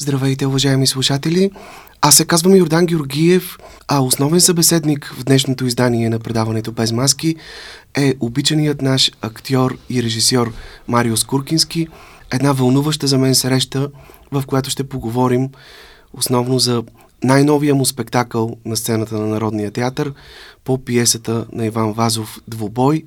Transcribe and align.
Здравейте, 0.00 0.46
уважаеми 0.46 0.86
слушатели! 0.86 1.50
Аз 2.00 2.16
се 2.16 2.24
казвам 2.24 2.56
Йордан 2.56 2.86
Георгиев, 2.86 3.58
а 3.88 4.00
основен 4.00 4.40
събеседник 4.40 5.14
в 5.18 5.24
днешното 5.24 5.66
издание 5.66 6.10
на 6.10 6.18
предаването 6.18 6.72
Без 6.72 6.92
маски 6.92 7.36
е 7.96 8.14
обичаният 8.20 8.82
наш 8.82 9.12
актьор 9.22 9.78
и 9.90 10.02
режисьор 10.02 10.52
Марио 10.88 11.16
Скуркински. 11.16 11.88
Една 12.32 12.52
вълнуваща 12.52 13.06
за 13.06 13.18
мен 13.18 13.34
среща, 13.34 13.90
в 14.32 14.44
която 14.46 14.70
ще 14.70 14.88
поговорим 14.88 15.48
основно 16.12 16.58
за 16.58 16.82
най-новия 17.24 17.74
му 17.74 17.84
спектакъл 17.84 18.56
на 18.64 18.76
сцената 18.76 19.14
на 19.14 19.26
Народния 19.26 19.70
театър 19.70 20.12
по 20.64 20.84
пиесата 20.84 21.46
на 21.52 21.66
Иван 21.66 21.92
Вазов 21.92 22.38
«Двобой», 22.48 23.04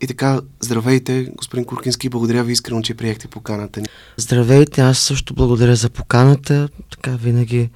и 0.00 0.06
така, 0.06 0.40
здравейте, 0.60 1.28
господин 1.36 1.64
Куркински, 1.64 2.08
благодаря 2.08 2.44
ви 2.44 2.52
искрено, 2.52 2.82
че 2.82 2.94
приехте 2.94 3.28
поканата 3.28 3.80
ни. 3.80 3.86
Здравейте, 4.16 4.80
аз 4.80 4.98
също 4.98 5.34
благодаря 5.34 5.76
за 5.76 5.90
поканата. 5.90 6.68
Така 6.90 7.10
винаги 7.10 7.70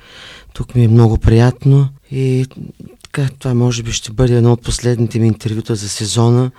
тук 0.55 0.75
ми 0.75 0.85
е 0.85 0.89
много 0.89 1.19
приятно 1.19 1.89
и 2.11 2.47
така, 3.03 3.29
това 3.39 3.55
може 3.55 3.83
би 3.83 3.93
ще 3.93 4.13
бъде 4.13 4.37
едно 4.37 4.53
от 4.53 4.63
последните 4.63 5.19
ми 5.19 5.27
интервюта 5.27 5.75
за 5.75 5.89
сезона 5.89 6.51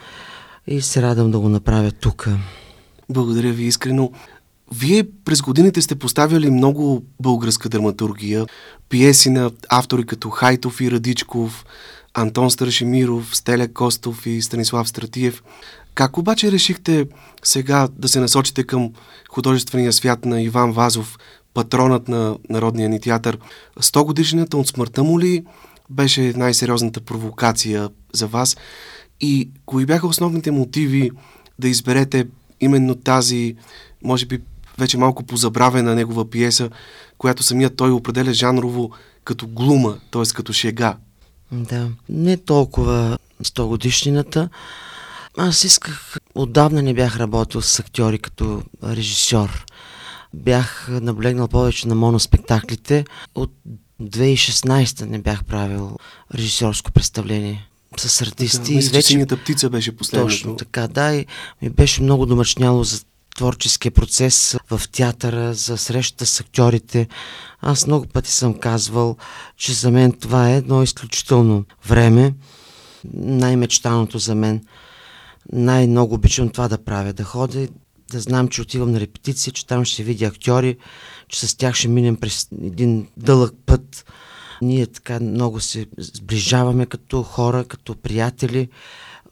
и 0.67 0.81
се 0.81 1.01
радвам 1.01 1.31
да 1.31 1.39
го 1.39 1.49
направя 1.49 1.91
тук. 1.91 2.29
Благодаря 3.09 3.51
ви 3.51 3.63
искрено. 3.63 4.11
Вие 4.75 5.03
през 5.25 5.41
годините 5.41 5.81
сте 5.81 5.95
поставяли 5.95 6.49
много 6.49 7.03
българска 7.19 7.69
драматургия, 7.69 8.45
пиеси 8.89 9.29
на 9.29 9.51
автори 9.69 10.05
като 10.05 10.29
Хайтов 10.29 10.81
и 10.81 10.91
Радичков, 10.91 11.65
Антон 12.13 12.51
Старшемиров, 12.51 13.35
Стеля 13.35 13.67
Костов 13.67 14.25
и 14.25 14.41
Станислав 14.41 14.89
Стратиев. 14.89 15.43
Как 15.93 16.17
обаче 16.17 16.51
решихте 16.51 17.07
сега 17.43 17.87
да 17.97 18.07
се 18.07 18.19
насочите 18.19 18.63
към 18.63 18.93
художествения 19.29 19.93
свят 19.93 20.25
на 20.25 20.41
Иван 20.41 20.71
Вазов, 20.71 21.17
патронът 21.53 22.07
на 22.07 22.37
Народния 22.49 22.89
ни 22.89 22.99
театър? 22.99 23.37
100 23.79 24.05
годишната 24.05 24.57
от 24.57 24.67
смъртта 24.67 25.03
му 25.03 25.19
ли 25.19 25.45
беше 25.89 26.33
най-сериозната 26.35 27.01
провокация 27.01 27.89
за 28.13 28.27
вас? 28.27 28.57
И 29.21 29.49
кои 29.65 29.85
бяха 29.85 30.07
основните 30.07 30.51
мотиви 30.51 31.11
да 31.59 31.67
изберете 31.67 32.27
именно 32.61 32.95
тази, 32.95 33.55
може 34.03 34.25
би 34.25 34.39
вече 34.77 34.97
малко 34.97 35.23
позабравена 35.23 35.95
негова 35.95 36.29
пиеса, 36.29 36.69
която 37.17 37.43
самият 37.43 37.75
той 37.75 37.91
определя 37.91 38.33
жанрово 38.33 38.91
като 39.23 39.47
глума, 39.47 39.97
т.е. 40.11 40.23
като 40.33 40.53
шега? 40.53 40.97
Да, 41.53 41.89
не 42.09 42.37
толкова 42.37 43.17
100 43.43 43.65
годишнината. 43.67 44.49
Аз 45.37 45.63
исках, 45.63 46.17
отдавна 46.35 46.81
не 46.81 46.93
бях 46.93 47.17
работил 47.17 47.61
с 47.61 47.79
актьори 47.79 48.19
като 48.19 48.63
режисьор. 48.83 49.65
Бях 50.33 50.87
наблегнал 50.91 51.47
повече 51.47 51.87
на 51.87 51.95
моноспектаклите. 51.95 53.05
От 53.35 53.51
2016 54.01 55.05
не 55.05 55.19
бях 55.19 55.45
правил 55.45 55.97
режисьорско 56.33 56.91
представление 56.91 57.69
с 57.97 58.21
артисти. 58.21 58.71
Да, 58.71 58.75
мисля, 58.75 58.91
вече... 58.91 59.07
Синята 59.07 59.37
птица 59.37 59.69
беше 59.69 59.97
последното. 59.97 60.33
Точно 60.33 60.55
така, 60.55 60.87
да. 60.87 61.15
И 61.15 61.25
ми 61.61 61.69
беше 61.69 62.01
много 62.01 62.25
домъчняло 62.25 62.83
за 62.83 63.01
творческия 63.35 63.91
процес 63.91 64.57
в 64.69 64.81
театъра, 64.91 65.53
за 65.53 65.77
срещата 65.77 66.25
с 66.25 66.39
актьорите. 66.39 67.07
Аз 67.61 67.87
много 67.87 68.07
пъти 68.07 68.31
съм 68.31 68.59
казвал, 68.59 69.17
че 69.57 69.73
за 69.73 69.91
мен 69.91 70.11
това 70.11 70.49
е 70.49 70.57
едно 70.57 70.83
изключително 70.83 71.65
време, 71.87 72.33
най-мечтаното 73.13 74.19
за 74.19 74.35
мен. 74.35 74.65
Най-много 75.51 76.15
обичам 76.15 76.49
това 76.49 76.67
да 76.67 76.83
правя, 76.83 77.13
да 77.13 77.23
ходя, 77.23 77.67
да 78.11 78.19
знам, 78.19 78.47
че 78.47 78.61
отивам 78.61 78.91
на 78.91 78.99
репетиция, 78.99 79.53
че 79.53 79.67
там 79.67 79.85
ще 79.85 80.03
видя 80.03 80.25
актьори, 80.25 80.77
че 81.27 81.47
с 81.47 81.55
тях 81.55 81.75
ще 81.75 81.87
минем 81.87 82.15
през 82.15 82.47
един 82.63 83.07
дълъг 83.17 83.53
път. 83.65 84.05
Ние 84.61 84.87
така 84.87 85.19
много 85.19 85.59
се 85.59 85.85
сближаваме 85.97 86.85
като 86.85 87.23
хора, 87.23 87.65
като 87.65 87.95
приятели 87.95 88.69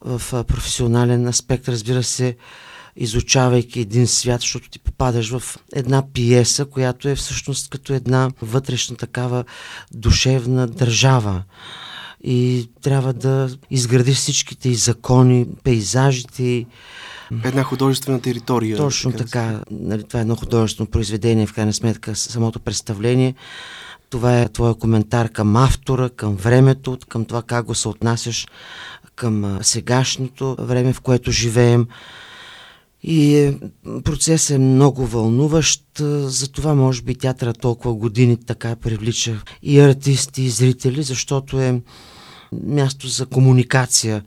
в 0.01 0.43
професионален 0.43 1.27
аспект, 1.27 1.67
разбира 1.67 2.03
се 2.03 2.35
изучавайки 2.95 3.79
един 3.79 4.07
свят, 4.07 4.41
защото 4.41 4.69
ти 4.69 4.79
попадаш 4.79 5.29
в 5.29 5.57
една 5.73 6.03
пиеса, 6.13 6.65
която 6.65 7.09
е 7.09 7.15
всъщност 7.15 7.69
като 7.69 7.93
една 7.93 8.31
вътрешна 8.41 8.97
такава 8.97 9.43
душевна 9.93 10.67
държава 10.67 11.43
и 12.23 12.69
трябва 12.81 13.13
да 13.13 13.49
изградиш 13.69 14.17
всичките 14.17 14.69
и 14.69 14.75
закони, 14.75 15.47
пейзажите. 15.63 16.65
Една 17.43 17.63
художествена 17.63 18.21
територия. 18.21 18.77
Точно 18.77 19.11
така. 19.11 19.23
така. 19.23 19.59
Нали, 19.71 20.03
това 20.03 20.19
е 20.19 20.21
едно 20.21 20.35
художествено 20.35 20.89
произведение, 20.89 21.47
в 21.47 21.53
крайна 21.53 21.73
сметка, 21.73 22.15
самото 22.15 22.59
представление. 22.59 23.35
Това 24.09 24.41
е 24.41 24.49
твоя 24.49 24.75
коментар 24.75 25.29
към 25.29 25.55
автора, 25.55 26.09
към 26.09 26.35
времето, 26.35 26.97
към 27.09 27.25
това 27.25 27.41
как 27.41 27.65
го 27.65 27.75
се 27.75 27.87
отнасяш 27.87 28.47
към 29.15 29.59
сегашното 29.61 30.55
време, 30.59 30.93
в 30.93 31.01
което 31.01 31.31
живеем. 31.31 31.87
И 33.03 33.37
е, 33.37 33.57
процесът 34.03 34.55
е 34.55 34.57
много 34.57 35.05
вълнуващ, 35.05 35.83
затова 36.25 36.75
може 36.75 37.01
би 37.01 37.15
театъра 37.15 37.53
толкова 37.53 37.93
години 37.93 38.37
така 38.45 38.75
привлича 38.75 39.41
и 39.63 39.79
артисти, 39.79 40.41
и 40.41 40.49
зрители, 40.49 41.03
защото 41.03 41.61
е 41.61 41.81
място 42.65 43.07
за 43.07 43.25
комуникация, 43.25 44.23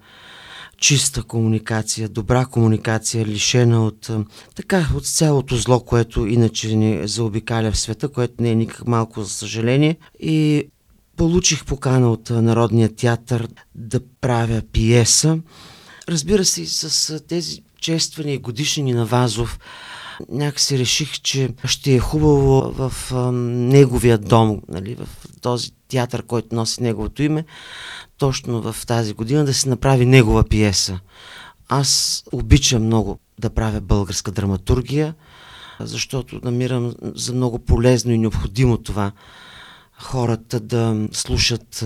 чиста 0.79 1.23
комуникация, 1.23 2.09
добра 2.09 2.47
комуникация, 2.47 3.27
лишена 3.27 3.87
от, 3.87 4.11
така, 4.55 4.89
от 4.97 5.07
цялото 5.07 5.57
зло, 5.57 5.81
което 5.81 6.27
иначе 6.27 6.77
ни 6.77 7.09
заобикаля 7.09 7.73
в 7.73 7.79
света, 7.79 8.09
което 8.09 8.43
не 8.43 8.51
е 8.51 8.55
никак 8.55 8.87
малко 8.87 9.23
за 9.23 9.31
съжаление. 9.31 9.97
И 10.21 10.69
получих 11.17 11.65
покана 11.65 12.13
от 12.13 12.31
Народния 12.31 12.95
театър 12.95 13.49
да 13.75 14.01
правя 14.21 14.63
пиеса. 14.73 15.39
Разбира 16.09 16.45
се, 16.45 16.67
с 16.67 17.21
тези 17.21 17.64
чествания 17.85 18.35
и 18.35 18.39
годишнини 18.39 18.93
на 18.93 19.05
Вазов, 19.05 19.59
някакси 20.29 20.79
реших, 20.79 21.13
че 21.21 21.51
ще 21.65 21.95
е 21.95 21.99
хубаво 21.99 22.73
в 22.73 22.93
а, 23.13 23.33
неговия 23.33 24.19
дом, 24.19 24.63
нали, 24.69 24.95
в 24.95 25.09
този 25.41 25.71
театър, 25.89 26.23
който 26.23 26.55
носи 26.55 26.83
неговото 26.83 27.23
име, 27.23 27.45
точно 28.19 28.73
в 28.73 28.87
тази 28.87 29.13
година 29.13 29.45
да 29.45 29.55
се 29.55 29.69
направи 29.69 30.07
негова 30.07 30.45
пиеса. 30.45 31.01
Аз 31.69 32.23
обичам 32.33 32.83
много 32.83 33.19
да 33.39 33.51
правя 33.51 33.81
българска 33.81 34.31
драматургия, 34.33 35.15
защото 35.81 36.41
намирам 36.43 36.95
за 37.03 37.33
много 37.33 37.59
полезно 37.59 38.13
и 38.13 38.19
необходимо 38.19 38.79
това 38.79 39.13
хората 39.99 40.61
да 40.61 41.09
слушат 41.13 41.85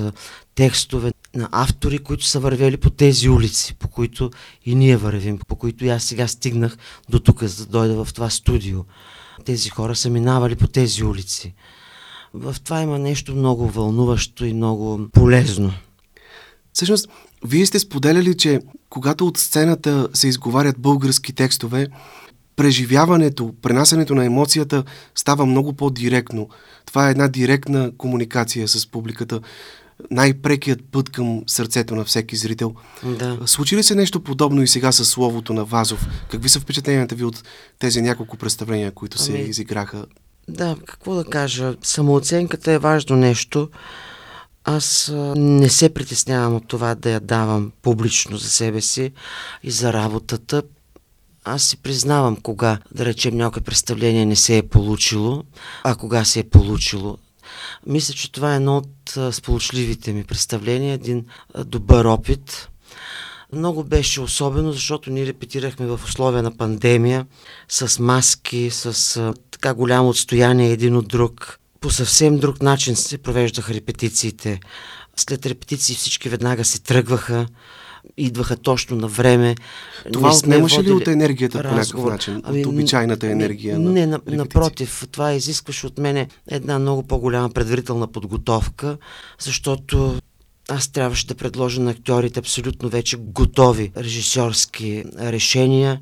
текстове 0.55 1.13
на 1.35 1.49
автори, 1.53 1.99
които 1.99 2.25
са 2.25 2.41
вървели 2.41 2.77
по 2.77 2.91
тези 2.91 3.29
улици, 3.29 3.75
по 3.75 3.89
които 3.89 4.31
и 4.65 4.75
ние 4.75 4.97
вървим, 4.97 5.39
по 5.49 5.57
които 5.57 5.85
и 5.85 5.89
аз 5.89 6.05
сега 6.05 6.29
стигнах 6.29 6.77
до 7.09 7.21
тук, 7.21 7.43
за 7.43 7.67
да 7.67 7.73
дойда 7.73 8.05
в 8.05 8.13
това 8.13 8.31
студио. 8.31 8.85
Тези 9.45 9.69
хора 9.69 9.97
са 9.97 10.11
минавали 10.11 10.57
по 10.57 10.69
тези 10.69 11.05
улици. 11.05 11.55
В 12.35 12.57
това 12.65 12.83
има 12.83 12.99
нещо 12.99 13.35
много 13.35 13.69
вълнуващо 13.69 14.45
и 14.45 14.53
много 14.53 15.09
полезно. 15.13 15.73
Всъщност, 16.73 17.09
вие 17.45 17.67
сте 17.67 17.79
споделяли, 17.79 18.37
че 18.37 18.61
когато 18.91 19.27
от 19.27 19.39
сцената 19.39 20.09
се 20.15 20.29
изговарят 20.29 20.79
български 20.79 21.33
текстове, 21.33 21.89
преживяването, 22.59 23.55
пренасенето 23.63 24.15
на 24.15 24.25
емоцията 24.25 24.85
става 25.15 25.47
много 25.47 25.73
по-директно. 25.73 26.49
Това 26.87 27.09
е 27.09 27.11
една 27.11 27.29
директна 27.29 27.93
комуникация 27.99 28.69
с 28.69 28.87
публиката. 28.87 29.41
Най-прекият 30.11 30.81
път 30.93 31.11
към 31.11 31.43
сърцето 31.47 31.95
на 31.95 32.05
всеки 32.05 32.37
зрител. 32.37 32.75
Да. 33.05 33.39
Случи 33.47 33.77
ли 33.77 33.83
се 33.83 33.95
нещо 33.95 34.21
подобно 34.21 34.63
и 34.63 34.69
сега 34.69 34.93
с 34.93 35.05
словото 35.05 35.53
на 35.53 35.65
Вазов? 35.65 36.07
Какви 36.31 36.49
са 36.49 36.61
впечатленията 36.61 37.15
ви 37.15 37.25
от 37.25 37.43
тези 37.79 38.03
няколко 38.03 38.37
представления, 38.37 38.93
които 38.93 39.19
се 39.19 39.33
ами, 39.33 39.41
изиграха? 39.41 40.07
Да, 40.49 40.77
какво 40.87 41.15
да 41.15 41.25
кажа? 41.25 41.75
Самооценката 41.83 42.73
е 42.73 42.79
важно 42.79 43.17
нещо. 43.17 43.69
Аз 44.65 45.13
не 45.37 45.69
се 45.69 45.89
притеснявам 45.95 46.57
от 46.57 46.69
това 46.69 46.95
да 46.95 47.11
я 47.11 47.21
давам 47.21 47.73
публично 47.83 48.37
за 48.37 48.49
себе 48.51 48.81
си 48.81 49.13
и 49.63 49.71
за 49.71 49.93
работата 49.93 50.63
аз 51.49 51.63
си 51.63 51.77
признавам 51.77 52.37
кога, 52.37 52.79
да 52.95 53.05
речем, 53.05 53.37
някое 53.37 53.63
представление 53.63 54.27
не 54.27 54.37
се 54.37 54.59
е 54.59 54.63
получило, 54.63 55.43
а 55.85 55.95
кога 55.95 56.25
се 56.25 56.41
е 56.41 56.49
получило. 56.49 57.19
Мисля, 57.87 58.15
че 58.15 58.33
това 58.33 58.53
е 58.53 58.57
едно 58.57 58.77
от 58.77 59.35
сполучливите 59.35 60.13
ми 60.13 60.25
представления, 60.25 60.95
един 60.95 61.27
добър 61.65 62.05
опит. 62.05 62.69
Много 63.53 63.85
беше 63.85 64.21
особено, 64.21 64.73
защото 64.73 65.11
ние 65.11 65.27
репетирахме 65.27 65.87
в 65.87 66.01
условия 66.05 66.43
на 66.43 66.57
пандемия, 66.57 67.27
с 67.69 67.99
маски, 67.99 68.71
с 68.71 69.35
така 69.51 69.75
голямо 69.75 70.09
отстояние 70.09 70.71
един 70.71 70.97
от 70.97 71.09
друг. 71.09 71.59
По 71.81 71.91
съвсем 71.91 72.39
друг 72.39 72.63
начин 72.63 72.97
се 72.97 73.19
провеждаха 73.19 73.75
репетициите. 73.75 74.61
След 75.17 75.47
репетиции 75.47 75.97
всички 75.97 76.29
веднага 76.29 76.65
се 76.65 76.81
тръгваха 76.81 77.47
идваха 78.17 78.57
точно 78.57 78.97
на 78.97 79.09
време. 79.09 79.55
Това 80.13 80.37
отнемаше 80.37 80.83
ли 80.83 80.93
от 80.93 81.09
енергията 81.09 81.65
разговор. 81.65 82.05
по 82.05 82.11
някакъв 82.11 82.29
начин? 82.29 82.43
Ами, 82.45 82.61
от 82.61 82.67
обичайната 82.67 83.27
енергия? 83.27 83.79
Не, 83.79 84.07
на, 84.07 84.21
на 84.27 84.37
напротив, 84.37 85.09
това 85.13 85.33
изискваше 85.33 85.87
от 85.87 85.99
мене 85.99 86.29
една 86.49 86.79
много 86.79 87.03
по-голяма 87.03 87.51
предварителна 87.51 88.07
подготовка, 88.07 88.99
защото 89.39 90.19
аз 90.69 90.89
трябваше 90.89 91.27
да 91.27 91.35
предложа 91.35 91.81
на 91.81 91.91
актьорите 91.91 92.41
абсолютно 92.41 92.89
вече 92.89 93.17
готови 93.17 93.93
режисьорски 93.97 95.05
решения, 95.21 96.01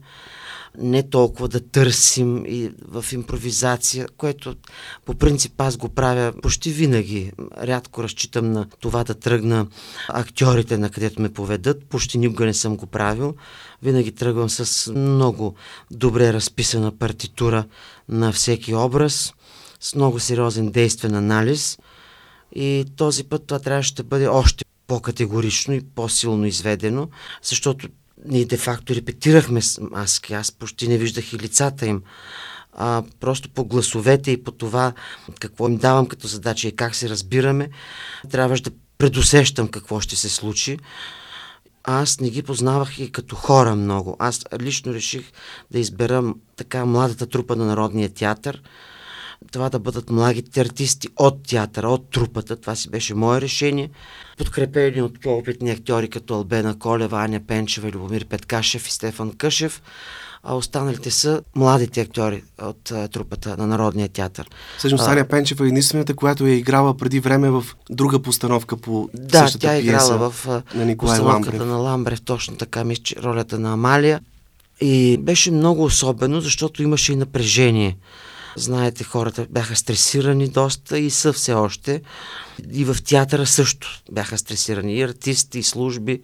не 0.79 1.11
толкова 1.11 1.49
да 1.49 1.61
търсим 1.61 2.47
и 2.47 2.73
в 2.89 3.05
импровизация, 3.13 4.07
което 4.17 4.57
по 5.05 5.15
принцип 5.15 5.61
аз 5.61 5.77
го 5.77 5.89
правя 5.89 6.33
почти 6.43 6.71
винаги. 6.71 7.33
Рядко 7.63 8.03
разчитам 8.03 8.53
на 8.53 8.67
това 8.81 9.05
да 9.05 9.15
тръгна 9.15 9.67
актьорите 10.09 10.79
на 10.79 10.91
където 10.91 11.23
ме 11.23 11.33
поведат. 11.33 11.85
Почти 11.85 12.19
никога 12.19 12.47
не 12.47 12.55
съм 12.55 12.77
го 12.77 12.87
правил. 12.87 13.35
Винаги 13.83 14.13
тръгвам 14.13 14.51
с 14.51 14.93
много 14.93 15.55
добре 15.91 16.33
разписана 16.33 16.99
партитура 16.99 17.65
на 18.09 18.33
всеки 18.33 18.75
образ, 18.75 19.35
с 19.81 19.95
много 19.95 20.21
сериозен 20.21 20.71
действен 20.71 21.15
анализ. 21.15 21.79
И 22.55 22.85
този 22.97 23.25
път 23.25 23.47
това 23.47 23.59
трябваше 23.59 23.95
да 23.95 24.05
бъде 24.05 24.27
още 24.27 24.65
по-категорично 24.87 25.75
и 25.75 25.81
по-силно 25.81 26.47
изведено, 26.47 27.09
защото 27.43 27.89
ние 28.25 28.45
де-факто 28.45 28.95
репетирахме 28.95 29.63
с 29.63 29.81
маски, 29.91 30.35
аз 30.35 30.53
почти 30.53 30.89
не 30.89 30.99
виждах 30.99 31.33
и 31.33 31.39
лицата 31.39 31.87
им. 31.87 32.03
А, 32.73 33.03
просто 33.21 33.51
по 33.51 33.65
гласовете 33.65 34.31
и 34.31 34.43
по 34.43 34.53
това 34.53 34.93
какво 35.41 35.69
им 35.69 35.77
давам 35.77 36.07
като 36.07 36.27
задача 36.27 36.69
и 36.69 36.77
как 36.77 36.95
се 36.95 37.09
разбираме, 37.09 37.71
трябваше 38.31 38.63
да 38.63 38.71
предусещам 38.99 39.69
какво 39.69 40.01
ще 40.01 40.17
се 40.17 40.29
случи. 40.29 40.79
Аз 41.85 42.21
не 42.21 42.31
ги 42.31 42.43
познавах 42.43 42.99
и 42.99 43.13
като 43.13 43.37
хора 43.37 43.75
много. 43.75 44.17
Аз 44.19 44.45
лично 44.61 44.95
реших 44.95 45.33
да 45.71 45.79
избера 45.79 46.35
така 46.57 46.85
младата 46.85 47.27
трупа 47.27 47.57
на 47.57 47.65
Народния 47.65 48.09
театър, 48.09 48.63
това 49.53 49.69
да 49.69 49.79
бъдат 49.79 50.11
младите 50.11 50.61
артисти 50.61 51.09
от 51.17 51.43
театъра, 51.43 51.89
от 51.89 52.11
трупата. 52.11 52.57
Това 52.57 52.75
си 52.75 52.91
беше 52.91 53.15
мое 53.15 53.41
решение. 53.41 53.91
Подкрепени 54.39 55.03
от 55.03 55.21
по-опитни 55.21 55.71
актьори 55.71 56.09
като 56.09 56.35
Албена 56.35 56.79
Колева, 56.79 57.25
Аня 57.25 57.41
Пенчева, 57.47 57.91
Любомир 57.91 58.25
Петкашев 58.25 58.89
и 58.89 58.93
Стефан 58.93 59.33
Къшев 59.33 59.83
а 60.49 60.55
останалите 60.55 61.11
са 61.11 61.43
младите 61.55 62.01
актьори 62.01 62.43
от 62.63 62.91
а, 62.91 63.09
трупата 63.09 63.57
на 63.57 63.67
Народния 63.67 64.09
театър. 64.09 64.51
Всъщност 64.79 65.09
Аня 65.09 65.25
Пенчева 65.25 65.65
е 65.65 65.69
единствената, 65.69 66.15
която 66.15 66.47
е 66.47 66.51
играла 66.51 66.97
преди 66.97 67.21
време 67.21 67.51
в 67.51 67.65
друга 67.91 68.19
постановка 68.19 68.77
по 68.77 69.09
да, 69.15 69.39
същата 69.39 69.67
тя 69.67 69.75
е 69.75 69.81
играла 69.81 70.31
в 70.31 70.47
на 70.75 70.85
Николай 70.85 71.19
постановката 71.19 71.57
Ламбрев. 71.57 71.69
на 71.69 71.77
Ламбрев, 71.77 72.21
точно 72.21 72.57
така 72.57 72.85
ми 72.85 72.97
ролята 73.23 73.59
на 73.59 73.73
Амалия. 73.73 74.21
И 74.81 75.19
беше 75.21 75.51
много 75.51 75.85
особено, 75.85 76.41
защото 76.41 76.83
имаше 76.83 77.13
и 77.13 77.17
напрежение. 77.17 77.97
Знаете, 78.57 79.05
хората 79.05 79.47
бяха 79.51 79.77
стресирани 79.77 80.49
доста 80.49 80.99
и 80.99 81.11
са 81.11 81.33
все 81.33 81.53
още. 81.53 82.03
И 82.73 82.85
в 82.85 82.97
театъра 83.05 83.47
също 83.47 84.03
бяха 84.13 84.39
стресирани 84.39 84.97
и 84.97 85.03
артисти, 85.03 85.59
и 85.59 85.63
служби. 85.63 86.21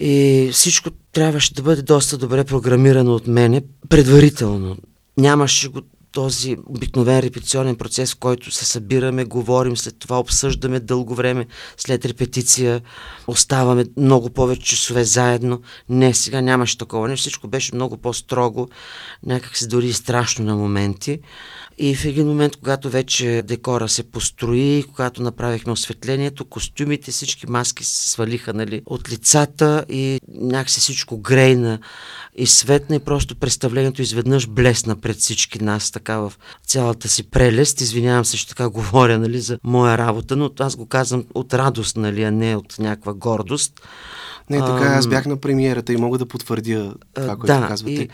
И 0.00 0.50
всичко 0.52 0.90
трябваше 1.12 1.54
да 1.54 1.62
бъде 1.62 1.82
доста 1.82 2.18
добре 2.18 2.44
програмирано 2.44 3.14
от 3.14 3.26
мене 3.26 3.62
предварително. 3.88 4.76
Нямаше 5.16 5.68
го 5.68 5.80
този 6.12 6.56
обикновен 6.66 7.20
репетиционен 7.20 7.76
процес, 7.76 8.14
в 8.14 8.18
който 8.18 8.50
се 8.50 8.64
събираме, 8.64 9.24
говорим, 9.24 9.76
след 9.76 9.98
това 9.98 10.18
обсъждаме 10.18 10.80
дълго 10.80 11.14
време, 11.14 11.46
след 11.76 12.04
репетиция 12.04 12.80
оставаме 13.26 13.84
много 13.96 14.30
повече 14.30 14.62
часове 14.62 15.04
заедно. 15.04 15.60
Не, 15.88 16.14
сега 16.14 16.40
нямаше 16.40 16.78
такова. 16.78 17.08
Не, 17.08 17.16
всичко 17.16 17.48
беше 17.48 17.74
много 17.74 17.96
по-строго, 17.96 18.68
някак 19.26 19.56
се 19.56 19.66
дори 19.66 19.86
и 19.86 19.92
страшно 19.92 20.44
на 20.44 20.56
моменти. 20.56 21.20
И 21.84 21.94
в 21.94 22.04
един 22.04 22.26
момент, 22.26 22.56
когато 22.56 22.90
вече 22.90 23.42
декора 23.46 23.88
се 23.88 24.02
построи, 24.02 24.84
когато 24.88 25.22
направихме 25.22 25.72
осветлението, 25.72 26.44
костюмите, 26.44 27.10
всички 27.10 27.50
маски 27.50 27.84
се 27.84 28.10
свалиха 28.10 28.54
нали, 28.54 28.82
от 28.86 29.10
лицата 29.10 29.84
и 29.88 30.20
някакси 30.28 30.80
всичко 30.80 31.18
грейна 31.18 31.78
и 32.36 32.46
светна 32.46 32.96
и 32.96 32.98
просто 32.98 33.36
представлението 33.36 34.02
изведнъж 34.02 34.48
блесна 34.48 34.96
пред 34.96 35.16
всички 35.16 35.64
нас 35.64 35.90
така 35.90 36.18
в 36.18 36.32
цялата 36.66 37.08
си 37.08 37.30
прелест. 37.30 37.80
Извинявам 37.80 38.24
се, 38.24 38.36
че 38.36 38.48
така 38.48 38.68
говоря 38.68 39.18
нали, 39.18 39.40
за 39.40 39.58
моя 39.64 39.98
работа, 39.98 40.36
но 40.36 40.50
аз 40.60 40.76
го 40.76 40.86
казвам 40.86 41.24
от 41.34 41.54
радост, 41.54 41.96
нали, 41.96 42.22
а 42.22 42.30
не 42.30 42.56
от 42.56 42.78
някаква 42.78 43.14
гордост. 43.14 43.80
Не, 44.50 44.58
така, 44.58 44.84
аз 44.84 45.06
бях 45.06 45.26
на 45.26 45.36
премиерата 45.36 45.92
и 45.92 45.96
мога 45.96 46.18
да 46.18 46.26
потвърдя 46.26 46.94
това, 47.14 47.36
което 47.36 47.60
да, 47.60 47.68
казвате. 47.68 47.92
И 47.92 48.08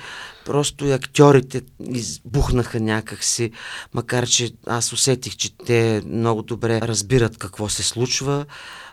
просто 0.48 0.86
и 0.86 0.92
актьорите 0.92 1.62
избухнаха 1.80 2.80
някакси, 2.80 3.50
макар 3.94 4.26
че 4.26 4.50
аз 4.66 4.92
усетих, 4.92 5.36
че 5.36 5.56
те 5.56 6.02
много 6.06 6.42
добре 6.42 6.80
разбират 6.80 7.38
какво 7.38 7.68
се 7.68 7.82
случва. 7.82 8.46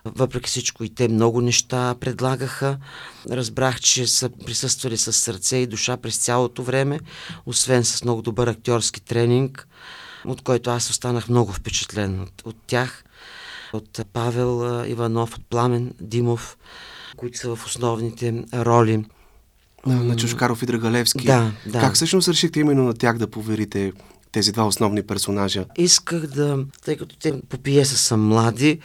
Въпреки 0.06 0.50
всичко 0.50 0.84
и 0.84 0.90
те 0.90 1.08
много 1.08 1.42
неща 1.42 1.96
предлагаха. 2.00 2.78
Разбрах, 3.32 3.80
че 3.80 4.08
са 4.08 4.30
присъствали 4.46 4.98
с 4.98 5.14
сърце 5.14 5.58
и 5.58 5.68
душа 5.68 5.98
през 5.98 6.18
цялото 6.18 6.64
време, 6.64 7.00
освен 7.46 7.86
с 7.86 8.04
много 8.04 8.22
добър 8.22 8.48
актьорски 8.48 9.02
тренинг, 9.02 9.68
от 10.26 10.42
който 10.42 10.70
аз 10.70 10.90
останах 10.90 11.30
много 11.30 11.54
впечатлен 11.54 12.22
от, 12.22 12.42
от 12.46 12.56
тях, 12.68 13.04
от 13.74 14.00
Павел 14.14 14.84
Иванов, 14.88 15.36
от 15.36 15.46
Пламен 15.50 15.94
Димов, 16.02 16.58
които 17.18 17.38
са 17.38 17.56
в 17.56 17.66
основните 17.66 18.44
роли. 18.54 19.06
На, 19.86 20.04
на 20.04 20.16
Чушкаров 20.16 20.64
и 20.64 20.66
Драгалевски. 20.66 21.26
Да, 21.26 21.52
да. 21.66 21.80
Как 21.80 21.96
всъщност 21.96 22.28
решихте 22.28 22.60
именно 22.60 22.84
на 22.84 22.94
тях 22.94 23.18
да 23.18 23.28
поверите 23.28 23.94
тези 24.36 24.52
два 24.52 24.64
основни 24.64 25.04
персонажа? 25.04 25.66
Исках 25.78 26.28
да, 26.28 26.66
тъй 26.86 26.98
като 26.98 27.16
те 27.16 27.34
по 27.50 27.58
пиеса 27.58 27.98
са 27.98 28.18
млади, 28.18 28.80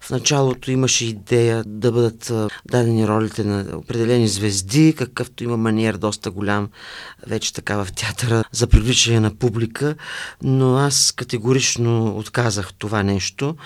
в 0.00 0.10
началото 0.10 0.70
имаше 0.70 1.06
идея 1.06 1.64
да 1.66 1.92
бъдат 1.92 2.32
дадени 2.70 3.08
ролите 3.08 3.44
на 3.44 3.76
определени 3.76 4.28
звезди, 4.28 4.94
какъвто 4.98 5.44
има 5.44 5.56
маниер 5.56 5.94
доста 5.94 6.30
голям 6.30 6.68
вече 7.26 7.52
така 7.52 7.84
в 7.84 7.92
театъра 7.92 8.44
за 8.52 8.66
привличане 8.66 9.20
на 9.20 9.34
публика, 9.34 9.94
но 10.42 10.76
аз 10.76 11.12
категорично 11.16 12.16
отказах 12.18 12.72
това 12.78 13.02
нещо 13.02 13.56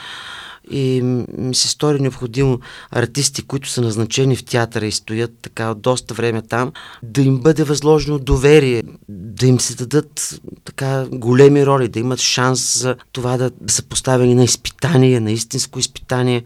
и 0.71 1.03
ми 1.39 1.55
се 1.55 1.69
стори 1.69 2.01
необходимо 2.01 2.61
артисти, 2.91 3.43
които 3.43 3.69
са 3.69 3.81
назначени 3.81 4.37
в 4.37 4.45
театъра 4.45 4.87
и 4.87 4.93
стоят 4.93 5.31
така 5.43 5.75
доста 5.75 6.15
време 6.15 6.43
там, 6.43 6.73
да 7.03 7.23
им 7.23 7.39
бъде 7.39 7.65
възложено 7.65 8.19
доверие, 8.19 8.83
да 9.09 9.47
им 9.47 9.61
се 9.61 9.75
дадат 9.75 10.41
така 10.65 11.07
големи 11.13 11.67
роли, 11.67 11.89
да 11.89 11.99
имат 11.99 12.21
шанс 12.21 12.79
за 12.79 12.97
това 13.13 13.37
да, 13.37 13.51
са 13.67 13.83
поставени 13.83 14.35
на 14.35 14.45
изпитание, 14.45 15.21
на 15.21 15.33
истинско 15.33 15.79
изпитание. 15.79 16.45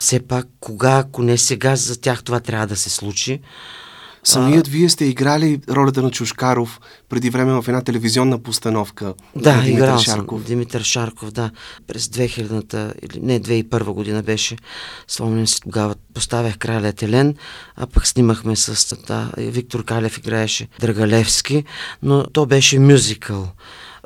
Все 0.00 0.20
пак, 0.20 0.46
кога, 0.60 0.98
ако 0.98 1.22
не 1.22 1.38
сега, 1.38 1.76
за 1.76 2.00
тях 2.00 2.24
това 2.24 2.40
трябва 2.40 2.66
да 2.66 2.76
се 2.76 2.90
случи. 2.90 3.40
Самият 4.24 4.66
а... 4.66 4.70
вие 4.70 4.88
сте 4.88 5.04
играли 5.04 5.60
ролята 5.70 6.02
на 6.02 6.10
Чушкаров 6.10 6.80
преди 7.08 7.30
време 7.30 7.52
в 7.52 7.64
една 7.68 7.80
телевизионна 7.80 8.38
постановка. 8.38 9.14
Да, 9.36 9.56
на 9.56 9.68
играл 9.68 9.98
Шарков. 9.98 10.40
съм. 10.40 10.46
Димитър 10.46 10.82
Шарков, 10.82 11.30
да. 11.30 11.50
През 11.86 12.06
2000-та, 12.06 12.92
или 13.02 13.20
не, 13.22 13.40
2001 13.40 13.82
година 13.82 14.22
беше. 14.22 14.56
Спомням 15.08 15.46
си, 15.46 15.60
тогава 15.60 15.94
поставях 16.14 16.58
краля 16.58 16.92
Телен, 16.92 17.36
а 17.76 17.86
пък 17.86 18.06
снимахме 18.06 18.56
с 18.56 18.96
да, 19.06 19.30
Виктор 19.38 19.84
Калев 19.84 20.18
играеше 20.18 20.68
Драгалевски, 20.80 21.64
но 22.02 22.26
то 22.26 22.46
беше 22.46 22.78
мюзикъл 22.78 23.48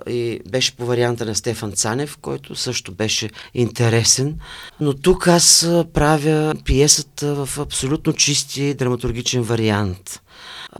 и 0.06 0.40
беше 0.48 0.76
по 0.76 0.86
варианта 0.86 1.26
на 1.26 1.34
Стефан 1.34 1.72
Цанев, 1.72 2.16
който 2.16 2.54
също 2.54 2.92
беше 2.92 3.30
интересен. 3.54 4.38
Но 4.80 4.94
тук 4.94 5.28
аз 5.28 5.68
правя 5.92 6.54
пиесата 6.64 7.46
в 7.46 7.58
абсолютно 7.58 8.12
чисти 8.12 8.74
драматургичен 8.74 9.42
вариант. 9.42 10.20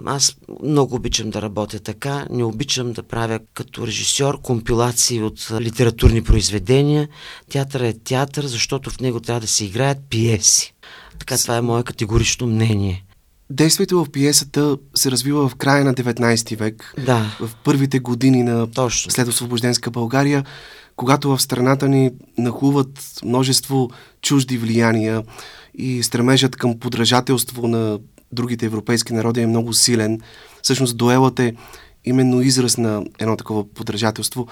Аз 0.04 0.37
много 0.62 0.94
обичам 0.94 1.30
да 1.30 1.42
работя 1.42 1.80
така, 1.80 2.26
не 2.30 2.44
обичам 2.44 2.92
да 2.92 3.02
правя 3.02 3.40
като 3.54 3.87
режисьор 3.87 4.40
компилации 4.40 5.22
от 5.22 5.52
литературни 5.60 6.25
произведения. 6.25 7.08
Театър 7.50 7.80
е 7.80 7.92
театър, 7.92 8.46
защото 8.46 8.90
в 8.90 9.00
него 9.00 9.20
трябва 9.20 9.40
да 9.40 9.46
се 9.46 9.64
играят 9.64 9.98
пиеси. 10.10 10.75
Така 11.18 11.38
това 11.38 11.56
е 11.56 11.60
мое 11.60 11.82
категорично 11.82 12.46
мнение. 12.46 13.04
Действието 13.50 14.05
в 14.05 14.11
пиесата 14.11 14.76
се 14.95 15.11
развива 15.11 15.49
в 15.49 15.55
края 15.55 15.85
на 15.85 15.95
19 15.95 16.57
век, 16.57 16.95
да. 17.07 17.37
в 17.40 17.50
първите 17.64 17.99
години 17.99 18.43
на 18.43 18.71
Точно. 18.71 19.11
след 19.11 19.28
освобожденска 19.28 19.90
България, 19.90 20.45
когато 20.97 21.37
в 21.37 21.43
страната 21.43 21.88
ни 21.88 22.11
нахлуват 22.38 23.21
множество 23.25 23.90
чужди 24.23 24.59
влияния 24.59 25.23
и 25.75 26.02
стремежът 26.02 26.57
към 26.57 26.78
подражателство 26.78 27.69
на 27.69 27.99
другите 28.33 28.67
европейски 28.67 29.12
народи 29.12 29.40
е 29.40 29.47
много 29.47 29.73
силен. 29.73 30.21
Всъщност 30.62 30.97
дуелът 30.97 31.38
е 31.38 31.55
именно 32.05 32.43
израз 32.43 32.76
на 32.76 33.05
едно 33.19 33.37
такова 33.37 33.64
подражателство. 33.64 34.47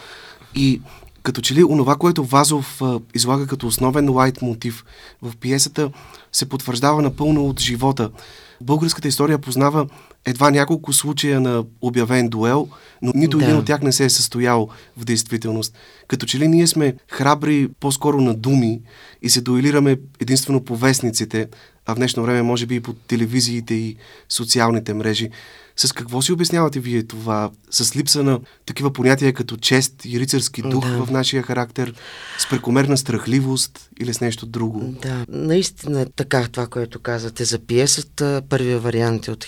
И 0.55 0.81
Като 1.27 1.41
че 1.41 1.55
ли 1.55 1.65
онова, 1.65 1.97
което 1.97 2.25
Вазов 2.25 2.83
а, 2.83 3.01
излага 3.15 3.47
като 3.47 3.67
основен 3.67 4.11
лайт 4.11 4.43
мотив 4.43 4.85
в 5.23 5.37
пиесата, 5.37 5.91
се 6.33 6.49
потвърждава 6.49 7.03
напълно 7.03 7.47
от 7.47 7.61
живота. 7.61 8.11
Българската 8.61 9.09
история 9.09 9.39
познава 9.39 9.87
едва 10.27 10.51
няколко 10.51 10.93
случая 10.93 11.41
на 11.41 11.65
обявен 11.81 12.29
дуел, 12.29 12.69
но 13.03 13.13
нито 13.15 13.39
да. 13.39 13.45
един 13.45 13.57
от 13.57 13.67
тях 13.67 13.83
не 13.83 13.93
се 13.93 14.05
е 14.05 14.11
състоял 14.11 14.69
в 14.97 15.05
действителност. 15.05 15.75
Като 16.09 16.27
че 16.27 16.39
ли 16.39 16.49
ние 16.49 16.67
сме 16.67 16.95
храбри 17.11 17.69
по-скоро 17.81 18.21
на 18.21 18.35
думи 18.35 18.81
и 19.23 19.31
се 19.31 19.41
дуелираме 19.41 19.97
единствено 20.21 20.65
по 20.65 20.77
вестниците, 20.77 21.49
а 21.87 21.95
в 21.95 21.97
днешно 21.97 22.23
време 22.23 22.43
може 22.43 22.67
би 22.67 22.75
и 22.75 22.81
по 22.81 22.93
телевизиите 22.93 23.75
и 23.75 23.97
социалните 24.29 24.95
мрежи. 24.95 25.31
С 25.77 25.93
какво 25.93 26.23
си 26.23 26.33
обяснявате 26.33 26.81
вие 26.81 27.03
това? 27.03 27.51
С 27.71 27.97
липса 27.97 28.23
на 28.23 28.41
такива 28.67 28.93
понятия 28.93 29.33
като 29.33 29.57
чест 29.57 30.05
и 30.05 30.21
рицарски 30.21 30.63
дух 30.63 30.89
да. 30.89 31.05
в 31.05 31.11
нашия 31.11 31.43
характер, 31.43 31.95
с 32.39 32.49
прекомерна 32.51 32.97
страхливост 32.97 33.91
или 34.01 34.15
с 34.15 34.21
нещо 34.21 34.47
друго? 34.47 34.95
Да, 35.03 35.25
наистина 35.29 36.01
е 36.01 36.07
така 36.17 36.49
това, 36.53 36.67
което 36.67 37.01
казвате 37.01 37.45
за 37.45 37.59
пиесата. 37.59 38.43
Първият 38.49 38.83
вариант 38.83 39.29
е 39.29 39.31
от 39.31 39.45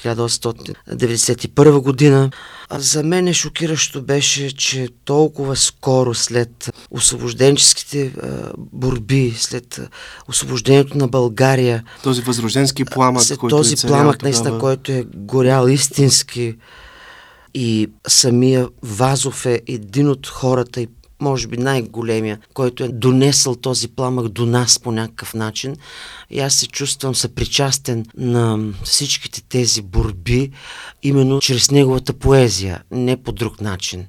1891 0.91 1.81
година. 1.81 2.31
А 2.71 2.81
за 2.81 3.03
мен 3.03 3.29
е 3.29 3.33
шокиращо 3.33 4.03
беше, 4.03 4.57
че 4.57 4.89
толкова 5.05 5.57
скоро 5.57 6.15
след 6.15 6.71
освобожденческите 6.91 8.13
борби, 8.59 9.35
след 9.39 9.81
освобождението 10.29 10.99
на 10.99 11.09
България. 11.09 11.85
Този 12.03 12.23
възрожденски 12.23 12.85
пламък, 12.85 13.23
след 13.23 13.39
който 13.39 13.57
този 13.57 13.75
е 13.75 13.89
пламък, 13.89 14.23
наистина, 14.23 14.59
който 14.59 14.93
е 14.93 15.05
горял 15.15 15.67
истински 15.67 16.55
и 17.55 17.89
самия 18.09 18.69
Вазов 18.83 19.47
е 19.47 19.61
един 19.67 20.09
от 20.09 20.27
хората 20.27 20.81
и 20.81 20.89
може 21.21 21.47
би 21.47 21.57
най-големия, 21.57 22.39
който 22.55 22.85
е 22.85 22.89
донесъл 22.89 23.55
този 23.55 23.89
пламък 23.89 24.29
до 24.29 24.47
нас 24.47 24.79
по 24.79 24.93
някакъв 24.93 25.35
начин. 25.35 25.77
И 26.31 26.41
аз 26.41 26.55
се 26.55 26.67
чувствам 26.67 27.15
съпричастен 27.15 28.07
на 28.17 28.59
всичките 28.85 29.43
тези 29.43 29.83
борби, 29.83 30.51
именно 31.03 31.41
чрез 31.41 31.71
неговата 31.71 32.13
поезия, 32.13 32.83
не 32.91 33.23
по 33.23 33.33
друг 33.33 33.61
начин. 33.61 34.07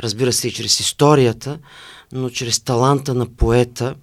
Разбира 0.00 0.32
се 0.32 0.48
и 0.48 0.52
чрез 0.52 0.80
историята, 0.80 1.58
но 2.12 2.30
чрез 2.30 2.60
таланта 2.60 3.14
на 3.14 3.26
поета, 3.26 3.94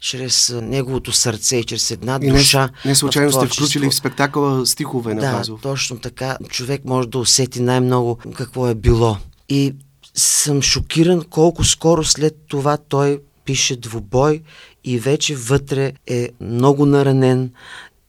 чрез 0.00 0.54
неговото 0.62 1.12
сърце 1.12 1.56
и 1.56 1.64
чрез 1.64 1.90
една 1.90 2.18
и 2.22 2.30
душа. 2.30 2.70
Не, 2.84 2.90
не 2.90 2.94
случайно 2.94 3.32
сте 3.32 3.46
включили 3.46 3.90
в 3.90 3.94
спектакъла 3.94 4.66
стихове 4.66 5.14
на 5.14 5.20
да, 5.20 5.32
Вазов. 5.32 5.60
точно 5.62 5.98
така. 5.98 6.36
Човек 6.48 6.84
може 6.84 7.08
да 7.08 7.18
усети 7.18 7.62
най-много 7.62 8.18
какво 8.36 8.68
е 8.68 8.74
било. 8.74 9.16
И 9.48 9.74
съм 10.14 10.62
шокиран 10.62 11.24
колко 11.30 11.64
скоро 11.64 12.04
след 12.04 12.36
това 12.48 12.76
той 12.76 13.20
пише 13.44 13.76
двубой 13.76 14.42
и 14.84 14.98
вече 14.98 15.36
вътре 15.36 15.92
е 16.06 16.28
много 16.40 16.86
наранен 16.86 17.52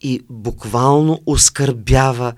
и 0.02 0.22
буквално 0.30 1.22
оскърбява, 1.26 2.34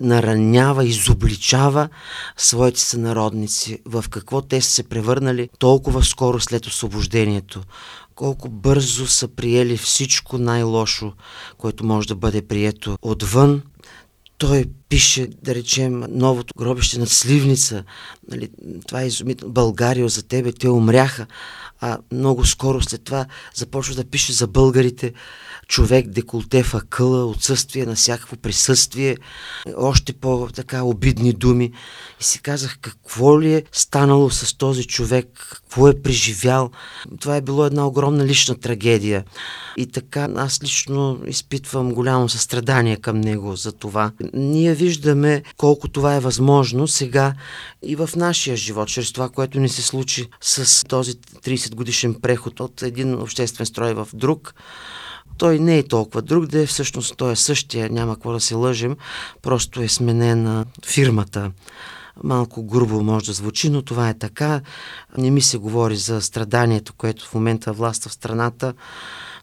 наранява, 0.00 0.84
изобличава 0.84 1.88
своите 2.36 2.80
сънародници, 2.80 3.78
в 3.84 4.04
какво 4.10 4.42
те 4.42 4.60
са 4.60 4.70
се 4.70 4.82
превърнали 4.82 5.48
толкова 5.58 6.04
скоро 6.04 6.40
след 6.40 6.66
освобождението 6.66 7.62
колко 8.14 8.48
бързо 8.48 9.06
са 9.06 9.28
приели 9.28 9.76
всичко 9.76 10.38
най-лошо, 10.38 11.12
което 11.58 11.84
може 11.84 12.08
да 12.08 12.14
бъде 12.14 12.42
прието 12.42 12.98
отвън. 13.02 13.62
Той 14.38 14.64
пише, 14.88 15.28
да 15.42 15.54
речем, 15.54 16.04
новото 16.08 16.54
гробище 16.58 16.98
на 16.98 17.06
Сливница. 17.06 17.84
Нали, 18.30 18.48
това 18.88 19.02
е 19.02 19.06
изумително. 19.06 19.54
България 19.54 20.08
за 20.08 20.22
тебе, 20.22 20.52
те 20.52 20.68
умряха. 20.68 21.26
А 21.80 21.98
много 22.12 22.44
скоро 22.44 22.82
след 22.82 23.04
това 23.04 23.26
започва 23.54 23.94
да 23.94 24.04
пише 24.04 24.32
за 24.32 24.46
българите 24.46 25.12
човек, 25.68 26.08
деколте 26.08 26.62
в 26.62 26.74
акъла, 26.74 27.26
отсъствие 27.26 27.86
на 27.86 27.94
всякакво 27.94 28.36
присъствие, 28.36 29.16
още 29.76 30.12
по-така 30.12 30.82
обидни 30.82 31.32
думи. 31.32 31.72
И 32.20 32.24
си 32.24 32.42
казах, 32.42 32.78
какво 32.80 33.40
ли 33.40 33.54
е 33.54 33.62
станало 33.72 34.30
с 34.30 34.58
този 34.58 34.84
човек, 34.84 35.26
какво 35.50 35.88
е 35.88 36.02
преживял. 36.02 36.70
Това 37.20 37.36
е 37.36 37.40
било 37.40 37.64
една 37.64 37.86
огромна 37.86 38.24
лична 38.24 38.54
трагедия. 38.54 39.24
И 39.76 39.86
така 39.86 40.28
аз 40.36 40.62
лично 40.62 41.20
изпитвам 41.26 41.94
голямо 41.94 42.28
състрадание 42.28 42.96
към 42.96 43.20
него 43.20 43.56
за 43.56 43.72
това. 43.72 44.12
Ние 44.34 44.74
виждаме 44.74 45.42
колко 45.56 45.88
това 45.88 46.14
е 46.14 46.20
възможно 46.20 46.88
сега 46.88 47.34
и 47.82 47.96
в 47.96 48.10
нашия 48.16 48.56
живот, 48.56 48.88
чрез 48.88 49.12
това, 49.12 49.28
което 49.28 49.60
ни 49.60 49.68
се 49.68 49.82
случи 49.82 50.28
с 50.40 50.84
този 50.88 51.12
30 51.12 51.74
годишен 51.74 52.14
преход 52.14 52.60
от 52.60 52.82
един 52.82 53.14
обществен 53.14 53.66
строй 53.66 53.94
в 53.94 54.08
друг 54.14 54.54
той 55.38 55.58
не 55.58 55.78
е 55.78 55.82
толкова 55.82 56.22
друг, 56.22 56.46
да 56.46 56.60
е 56.60 56.66
всъщност 56.66 57.14
той 57.16 57.32
е 57.32 57.36
същия, 57.36 57.90
няма 57.90 58.14
какво 58.14 58.32
да 58.32 58.40
се 58.40 58.54
лъжим, 58.54 58.96
просто 59.42 59.82
е 59.82 59.88
сменена 59.88 60.64
фирмата. 60.86 61.50
Малко 62.24 62.62
грубо 62.62 63.02
може 63.02 63.26
да 63.26 63.32
звучи, 63.32 63.70
но 63.70 63.82
това 63.82 64.08
е 64.08 64.18
така. 64.18 64.60
Не 65.18 65.30
ми 65.30 65.40
се 65.40 65.58
говори 65.58 65.96
за 65.96 66.22
страданието, 66.22 66.92
което 66.92 67.26
в 67.26 67.34
момента 67.34 67.72
властва 67.72 68.10
в 68.10 68.14
страната, 68.14 68.74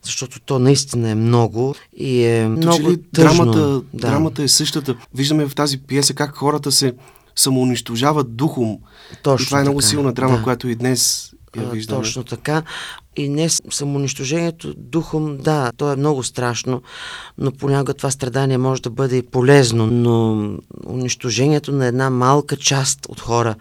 защото 0.02 0.40
то 0.40 0.58
наистина 0.58 1.10
е 1.10 1.14
много 1.14 1.74
и 1.96 2.24
е 2.24 2.42
То, 2.42 2.48
много 2.48 2.90
ли, 2.90 3.02
тъжно. 3.02 3.44
Драмата, 3.44 3.60
да. 3.60 3.82
драмата 3.94 4.42
е 4.42 4.48
същата. 4.48 4.96
Виждаме 5.14 5.48
в 5.48 5.54
тази 5.54 5.78
пиеса 5.78 6.14
как 6.14 6.36
хората 6.36 6.72
се 6.72 6.94
самоунищожават 7.36 8.36
духом. 8.36 8.78
Точно 9.22 9.44
и 9.44 9.46
това 9.46 9.58
е 9.58 9.62
много 9.62 9.78
така, 9.78 9.88
силна 9.88 10.12
драма, 10.12 10.36
да. 10.36 10.42
която 10.42 10.68
и 10.68 10.74
днес 10.74 11.32
я 11.60 11.68
виждаме. 11.68 12.02
Точно 12.02 12.24
така. 12.24 12.62
И 13.16 13.28
не 13.28 13.48
самоунищожението 13.48 14.74
духом, 14.76 15.38
да, 15.38 15.72
то 15.76 15.92
е 15.92 15.96
много 15.96 16.22
страшно, 16.22 16.82
но 17.38 17.52
понякога 17.52 17.94
това 17.94 18.10
страдание 18.10 18.58
може 18.58 18.82
да 18.82 18.90
бъде 18.90 19.16
и 19.16 19.22
полезно, 19.22 19.86
но 19.86 20.48
унищожението 20.86 21.72
на 21.72 21.86
една 21.86 22.10
малка 22.10 22.56
част 22.56 23.06
от 23.08 23.20
хора, 23.20 23.54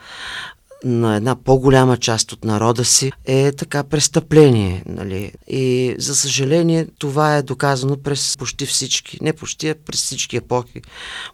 на 0.84 1.16
една 1.16 1.36
по-голяма 1.36 1.98
част 1.98 2.32
от 2.32 2.46
народа 2.46 2.86
си 2.86 3.12
е 3.26 3.52
така 3.52 3.84
престъпление. 3.84 4.84
Нали? 4.86 5.32
И 5.48 5.96
за 5.98 6.16
съжаление 6.16 6.88
това 7.00 7.38
е 7.38 7.44
доказано 7.44 7.98
през 7.98 8.38
почти 8.38 8.66
всички, 8.66 9.18
не 9.22 9.34
почти, 9.34 9.70
а 9.70 9.76
през 9.86 10.02
всички 10.02 10.38
епохи 10.38 10.82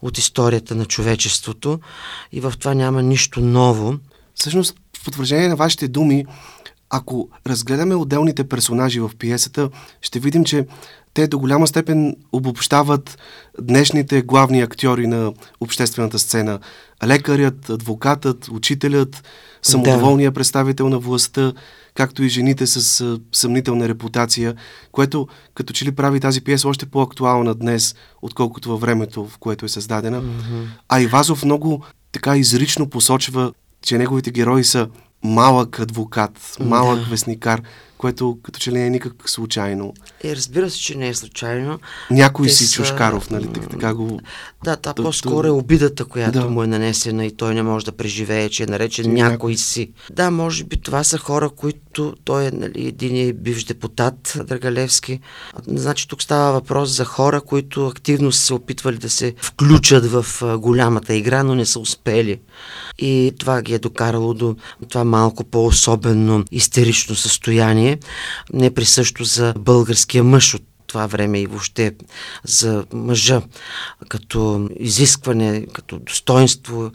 от 0.01 0.17
историята 0.17 0.75
на 0.75 0.85
човечеството 0.85 1.79
и 2.31 2.41
в 2.41 2.53
това 2.59 2.73
няма 2.73 3.03
нищо 3.03 3.41
ново. 3.41 3.95
Всъщност, 4.35 4.75
в 5.01 5.05
потвърждение 5.05 5.47
на 5.47 5.55
вашите 5.55 5.87
думи, 5.87 6.25
ако 6.89 7.29
разгледаме 7.47 7.95
отделните 7.95 8.43
персонажи 8.43 8.99
в 8.99 9.11
пиесата, 9.19 9.69
ще 10.01 10.19
видим, 10.19 10.43
че 10.43 10.67
те 11.13 11.27
до 11.27 11.39
голяма 11.39 11.67
степен 11.67 12.15
обобщават 12.31 13.17
днешните 13.61 14.21
главни 14.21 14.61
актьори 14.61 15.07
на 15.07 15.33
обществената 15.59 16.19
сцена. 16.19 16.59
Лекарят, 17.05 17.69
адвокатът, 17.69 18.47
учителят, 18.47 19.23
самодоволният 19.61 20.33
да. 20.33 20.35
представител 20.35 20.89
на 20.89 20.99
властта, 20.99 21.53
както 21.93 22.23
и 22.23 22.29
жените 22.29 22.67
с 22.67 23.19
съмнителна 23.31 23.87
репутация, 23.87 24.55
което 24.91 25.27
като 25.53 25.73
че 25.73 25.85
ли 25.85 25.91
прави 25.91 26.19
тази 26.19 26.41
пиеса 26.41 26.67
още 26.67 26.85
по-актуална 26.85 27.55
днес, 27.55 27.95
отколкото 28.21 28.69
във 28.69 28.81
времето, 28.81 29.25
в 29.25 29.37
което 29.37 29.65
е 29.65 29.69
създадена. 29.69 30.21
Mm-hmm. 30.21 30.65
А 30.89 31.01
Ивазов 31.01 31.45
много 31.45 31.83
така 32.11 32.37
изрично 32.37 32.89
посочва, 32.89 33.53
че 33.81 33.97
неговите 33.97 34.31
герои 34.31 34.63
са 34.63 34.89
малък 35.23 35.79
адвокат, 35.79 36.57
малък 36.59 36.99
да. 36.99 37.05
вестникар, 37.05 37.61
което 37.97 38.37
като 38.43 38.59
че 38.59 38.71
не 38.71 38.85
е 38.85 38.89
никак 38.89 39.29
случайно. 39.29 39.93
Е, 40.23 40.35
разбира 40.35 40.69
се, 40.69 40.79
че 40.79 40.97
не 40.97 41.07
е 41.07 41.13
случайно. 41.13 41.79
Някой 42.11 42.47
Те 42.47 42.53
си 42.53 42.67
са... 42.67 42.75
Чушкаров, 42.75 43.29
нали? 43.29 43.47
Така, 43.53 43.67
така 43.67 43.93
го... 43.93 44.19
Да, 44.63 44.75
та 44.75 44.93
по-скоро 44.93 45.47
е 45.47 45.51
обидата, 45.51 46.05
която 46.05 46.39
да. 46.39 46.49
му 46.49 46.63
е 46.63 46.67
нанесена 46.67 47.25
и 47.25 47.35
той 47.35 47.55
не 47.55 47.63
може 47.63 47.85
да 47.85 47.91
преживее, 47.91 48.49
че 48.49 48.63
е 48.63 48.65
наречен 48.65 49.05
че 49.05 49.11
някой, 49.11 49.31
някой 49.31 49.57
си. 49.57 49.91
Да, 50.11 50.31
може 50.31 50.63
би 50.63 50.81
това 50.81 51.03
са 51.03 51.17
хора, 51.17 51.49
които 51.49 52.15
той 52.23 52.45
е 52.45 52.51
нали, 52.51 52.87
един 52.87 53.29
е 53.29 53.33
бивш 53.33 53.63
депутат, 53.63 54.37
Драгалевски. 54.47 55.19
Значи 55.67 56.07
тук 56.07 56.21
става 56.21 56.51
въпрос 56.51 56.89
за 56.89 57.05
хора, 57.05 57.41
които 57.41 57.87
активно 57.87 58.31
са 58.31 58.41
се 58.41 58.53
опитвали 58.53 58.97
да 58.97 59.09
се 59.09 59.33
включат 59.41 60.05
в 60.05 60.25
голямата 60.57 61.15
игра, 61.15 61.43
но 61.43 61.55
не 61.55 61.65
са 61.65 61.79
успели. 61.79 62.39
И 62.99 63.33
това 63.39 63.61
ги 63.61 63.73
е 63.73 63.79
докарало 63.79 64.33
до 64.33 64.55
това 64.89 65.03
малко 65.03 65.43
по-особено 65.43 66.43
истерично 66.51 67.15
състояние, 67.15 67.86
не 68.53 68.73
присъщо 68.73 69.23
за 69.23 69.53
българския 69.57 70.23
мъж 70.23 70.53
от 70.53 70.63
това 70.87 71.07
време 71.07 71.41
и 71.41 71.47
въобще 71.47 71.91
за 72.43 72.85
мъжа 72.93 73.41
като 74.09 74.69
изискване, 74.79 75.65
като 75.73 75.99
достоинство, 75.99 76.91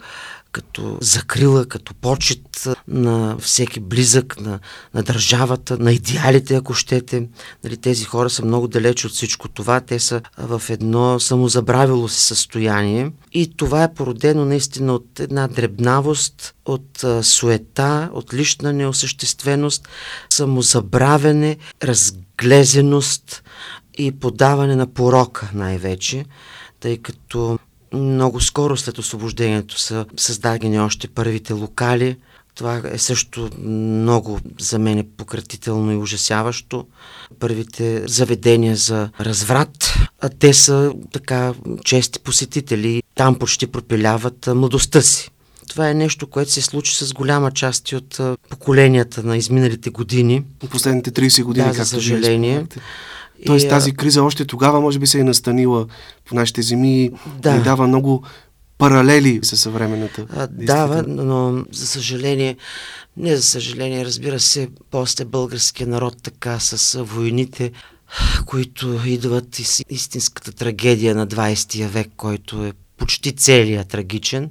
като 0.53 0.97
закрила, 1.01 1.65
като 1.65 1.93
почет 1.93 2.67
на 2.87 3.37
всеки 3.37 3.79
близък, 3.79 4.39
на, 4.41 4.59
на 4.93 5.03
държавата, 5.03 5.77
на 5.77 5.91
идеалите, 5.91 6.55
ако 6.55 6.73
щете. 6.73 7.27
Нали, 7.63 7.77
тези 7.77 8.05
хора 8.05 8.29
са 8.29 8.45
много 8.45 8.67
далеч 8.67 9.05
от 9.05 9.11
всичко 9.11 9.49
това. 9.49 9.79
Те 9.79 9.99
са 9.99 10.21
в 10.37 10.61
едно 10.69 11.19
самозабравило 11.19 12.07
се 12.07 12.21
състояние 12.21 13.11
и 13.31 13.55
това 13.57 13.83
е 13.83 13.93
породено 13.93 14.45
наистина 14.45 14.93
от 14.93 15.19
една 15.19 15.47
дребнавост, 15.47 16.55
от 16.65 17.03
а, 17.03 17.23
суета, 17.23 18.09
от 18.13 18.33
лична 18.33 18.73
неосъщественост, 18.73 19.87
самозабравене, 20.29 21.57
разглезеност 21.83 23.43
и 23.97 24.11
подаване 24.11 24.75
на 24.75 24.87
порока 24.87 25.49
най-вече, 25.53 26.25
тъй 26.79 26.97
като 26.97 27.59
много 27.93 28.41
скоро 28.41 28.77
след 28.77 28.97
освобождението 28.97 29.79
са 29.79 30.05
създадени 30.17 30.79
още 30.79 31.07
първите 31.07 31.53
локали. 31.53 32.17
Това 32.55 32.81
е 32.91 32.97
също 32.97 33.49
много 33.63 34.39
за 34.59 34.79
мен 34.79 34.97
е 34.97 35.07
пократително 35.17 35.91
и 35.91 35.95
ужасяващо. 35.95 36.85
Първите 37.39 38.07
заведения 38.07 38.75
за 38.75 39.09
разврат, 39.19 39.93
а 40.21 40.29
те 40.29 40.53
са 40.53 40.93
така 41.11 41.53
чести 41.83 42.19
посетители. 42.19 43.03
Там 43.15 43.39
почти 43.39 43.67
пропиляват 43.67 44.47
младостта 44.47 45.01
си. 45.01 45.29
Това 45.69 45.89
е 45.89 45.93
нещо, 45.93 46.27
което 46.27 46.51
се 46.51 46.61
случи 46.61 47.05
с 47.05 47.13
голяма 47.13 47.51
част 47.51 47.91
от 47.91 48.19
поколенията 48.49 49.23
на 49.23 49.37
изминалите 49.37 49.89
години. 49.89 50.43
Последните 50.69 51.11
30 51.11 51.43
години, 51.43 51.67
да, 51.67 51.73
за 51.73 51.85
съжаление. 51.85 52.65
Тоест 53.45 53.69
тази 53.69 53.91
криза 53.91 54.23
още 54.23 54.45
тогава 54.45 54.81
може 54.81 54.99
би 54.99 55.07
се 55.07 55.19
е 55.19 55.23
настанила 55.23 55.85
по 56.25 56.35
нашите 56.35 56.61
земи 56.61 57.11
да. 57.39 57.55
и 57.55 57.61
дава 57.61 57.87
много 57.87 58.23
паралели 58.77 59.39
със 59.43 59.61
съвременната. 59.61 60.25
А, 60.29 60.47
дава, 60.47 61.03
но 61.07 61.65
за 61.71 61.87
съжаление, 61.87 62.57
не 63.17 63.35
за 63.35 63.43
съжаление, 63.43 64.05
разбира 64.05 64.39
се, 64.39 64.69
после 64.91 65.25
българския 65.25 65.87
народ 65.87 66.17
така 66.23 66.59
с 66.59 67.03
войните, 67.03 67.71
които 68.45 68.99
идват 69.05 69.59
из 69.59 69.81
истинската 69.89 70.51
трагедия 70.51 71.15
на 71.15 71.27
20 71.27 71.87
век, 71.87 72.07
който 72.17 72.65
е 72.65 72.73
почти 72.97 73.35
целия 73.35 73.83
трагичен, 73.83 74.49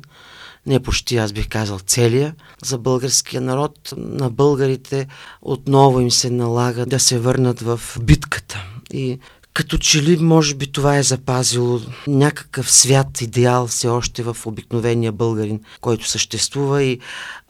не 0.67 0.81
почти, 0.81 1.17
аз 1.17 1.33
бих 1.33 1.49
казал 1.49 1.79
целия, 1.79 2.35
за 2.65 2.79
българския 2.79 3.41
народ, 3.41 3.95
на 3.97 4.31
българите 4.31 5.07
отново 5.43 6.01
им 6.01 6.11
се 6.11 6.31
налага 6.31 6.87
да 6.87 7.01
се 7.01 7.19
върнат 7.19 7.61
в 7.61 7.81
битката. 8.03 8.72
И 8.93 9.19
като 9.55 9.79
че 9.79 10.03
ли, 10.03 10.17
може 10.17 10.55
би 10.55 10.73
това 10.73 10.97
е 10.97 11.03
запазило 11.03 11.81
някакъв 12.07 12.73
свят, 12.73 13.21
идеал 13.21 13.67
все 13.67 13.89
още 13.89 14.23
в 14.23 14.37
обикновения 14.47 15.13
българин, 15.13 15.61
който 15.81 16.09
съществува 16.09 16.83
и 16.83 17.01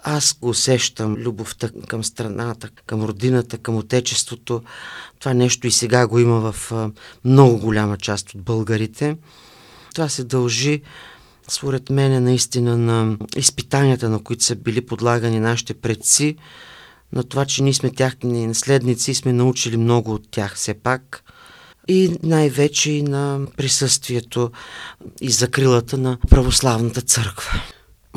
аз 0.03 0.39
усещам 0.43 1.17
любовта 1.17 1.71
към 1.89 2.05
страната, 2.05 2.69
към 2.87 3.05
родината, 3.05 3.59
към 3.59 3.77
отечеството. 3.77 4.63
Това 5.19 5.35
нещо 5.35 5.67
и 5.67 5.71
сега 5.71 6.07
го 6.07 6.19
има 6.19 6.53
в 6.53 6.73
много 7.25 7.59
голяма 7.59 7.97
част 7.97 8.35
от 8.35 8.43
българите. 8.43 9.17
Това 9.95 10.09
се 10.09 10.25
дължи 10.25 10.83
според 11.49 11.91
мен 11.91 12.25
наистина 12.25 12.79
на 12.79 13.17
изпитанията, 13.37 14.09
на 14.09 14.23
които 14.23 14.45
са 14.45 14.57
били 14.57 14.87
подлагани 14.87 15.41
нашите 15.41 15.75
предци, 15.75 16.37
на 17.13 17.25
това, 17.25 17.45
че 17.45 17.63
ние 17.63 17.75
сме 17.75 17.91
тяхни 17.91 18.47
наследници 18.47 19.11
и 19.11 19.15
сме 19.15 19.33
научили 19.33 19.77
много 19.77 20.13
от 20.13 20.31
тях 20.31 20.57
все 20.57 20.75
пак 20.75 21.25
и 21.89 22.17
най-вече 22.23 22.91
и 22.91 23.03
на 23.03 23.41
присъствието 23.57 24.51
и 25.21 25.31
закрилата 25.31 25.99
на 25.99 26.19
православната 26.31 27.01
църква. 27.01 27.63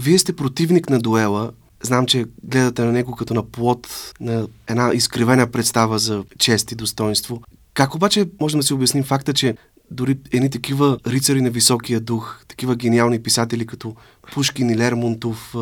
Вие 0.01 0.19
сте 0.19 0.36
противник 0.36 0.89
на 0.89 1.00
дуела. 1.00 1.51
Знам, 1.84 2.05
че 2.05 2.25
гледате 2.43 2.81
на 2.84 2.91
него 2.91 3.15
като 3.15 3.34
на 3.34 3.43
плод 3.43 3.88
на 4.19 4.48
една 4.67 4.91
изкривена 4.93 5.51
представа 5.51 6.00
за 6.00 6.24
чест 6.39 6.72
и 6.72 6.75
достоинство. 6.75 7.41
Как 7.74 7.95
обаче 7.95 8.29
можем 8.41 8.60
да 8.60 8.65
си 8.65 8.74
обясним 8.74 9.03
факта, 9.03 9.34
че 9.34 9.55
дори 9.91 10.17
едни 10.31 10.50
такива 10.50 11.00
рицари 11.07 11.41
на 11.41 11.50
високия 11.50 12.00
дух, 12.00 12.39
такива 12.48 12.75
гениални 12.75 13.24
писатели 13.24 13.65
като 13.65 13.95
Пушкин 14.34 14.69
и 14.69 14.77
Лермонтов, 14.77 15.55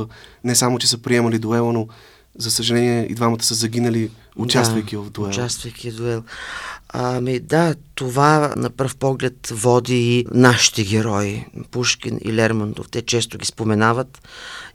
не 0.44 0.56
само, 0.56 0.80
че 0.80 0.88
са 0.88 0.98
приемали 0.98 1.40
дуела, 1.40 1.74
но 1.74 1.88
за 2.38 2.52
съжаление 2.52 3.08
и 3.10 3.16
двамата 3.16 3.44
са 3.44 3.54
загинали, 3.54 4.12
участвайки 4.36 4.96
да, 4.96 5.02
в 5.02 5.10
дуел. 5.10 5.30
Участвайки 5.30 5.92
в 5.92 5.96
дуел. 5.96 6.24
Ами 6.90 7.40
да, 7.40 7.76
това 7.96 8.54
на 8.58 8.70
пръв 8.70 8.96
поглед 8.96 9.48
води 9.52 10.18
и 10.18 10.26
нашите 10.32 10.84
герои, 10.84 11.46
Пушкин 11.72 12.20
и 12.26 12.34
Лермонтов. 12.34 12.90
Те 12.90 13.02
често 13.02 13.38
ги 13.38 13.46
споменават 13.46 14.28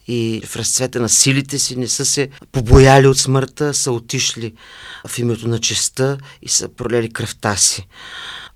и 0.08 0.42
в 0.46 0.56
разцвета 0.56 1.00
на 1.00 1.08
силите 1.08 1.58
си 1.58 1.76
не 1.76 1.88
са 1.88 2.04
се 2.04 2.28
побояли 2.52 3.06
от 3.06 3.18
смъртта, 3.18 3.74
са 3.74 3.92
отишли 3.92 4.52
в 5.08 5.18
името 5.18 5.48
на 5.48 5.58
честа 5.58 6.18
и 6.42 6.48
са 6.48 6.68
пролели 6.68 7.12
кръвта 7.12 7.56
си 7.56 7.86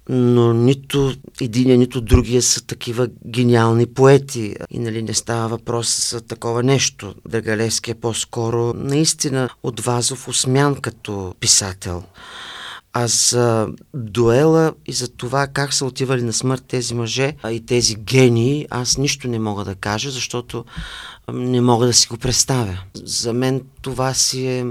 но 0.09 0.53
нито 0.53 1.15
един, 1.41 1.79
нито 1.79 2.01
другия 2.01 2.43
са 2.43 2.67
такива 2.67 3.09
гениални 3.27 3.87
поети. 3.87 4.57
И 4.71 4.79
нали 4.79 5.03
не 5.03 5.15
става 5.15 5.49
въпрос 5.49 6.11
за 6.11 6.21
такова 6.21 6.63
нещо. 6.63 7.15
Драгалевски 7.29 7.91
е 7.91 7.95
по-скоро 7.95 8.73
наистина 8.75 9.49
от 9.63 9.81
Вазов 9.81 10.29
осмян 10.29 10.75
като 10.75 11.35
писател. 11.41 12.03
А 12.93 13.07
за 13.07 13.69
дуела 13.95 14.73
и 14.87 14.93
за 14.93 15.09
това 15.09 15.47
как 15.47 15.75
са 15.75 15.85
отивали 15.85 16.23
на 16.23 16.33
смърт 16.33 16.65
тези 16.69 16.95
мъже 16.95 17.35
а 17.43 17.53
и 17.53 17.67
тези 17.67 17.95
гении, 17.95 18.67
аз 18.71 18.99
нищо 18.99 19.29
не 19.29 19.39
мога 19.39 19.65
да 19.65 19.75
кажа, 19.75 20.11
защото 20.11 20.65
не 21.33 21.61
мога 21.61 21.87
да 21.87 21.93
си 21.93 22.09
го 22.09 22.17
представя. 22.17 22.79
За 22.95 23.33
мен 23.33 23.63
това 23.83 24.15
си 24.15 24.47
е 24.47 24.67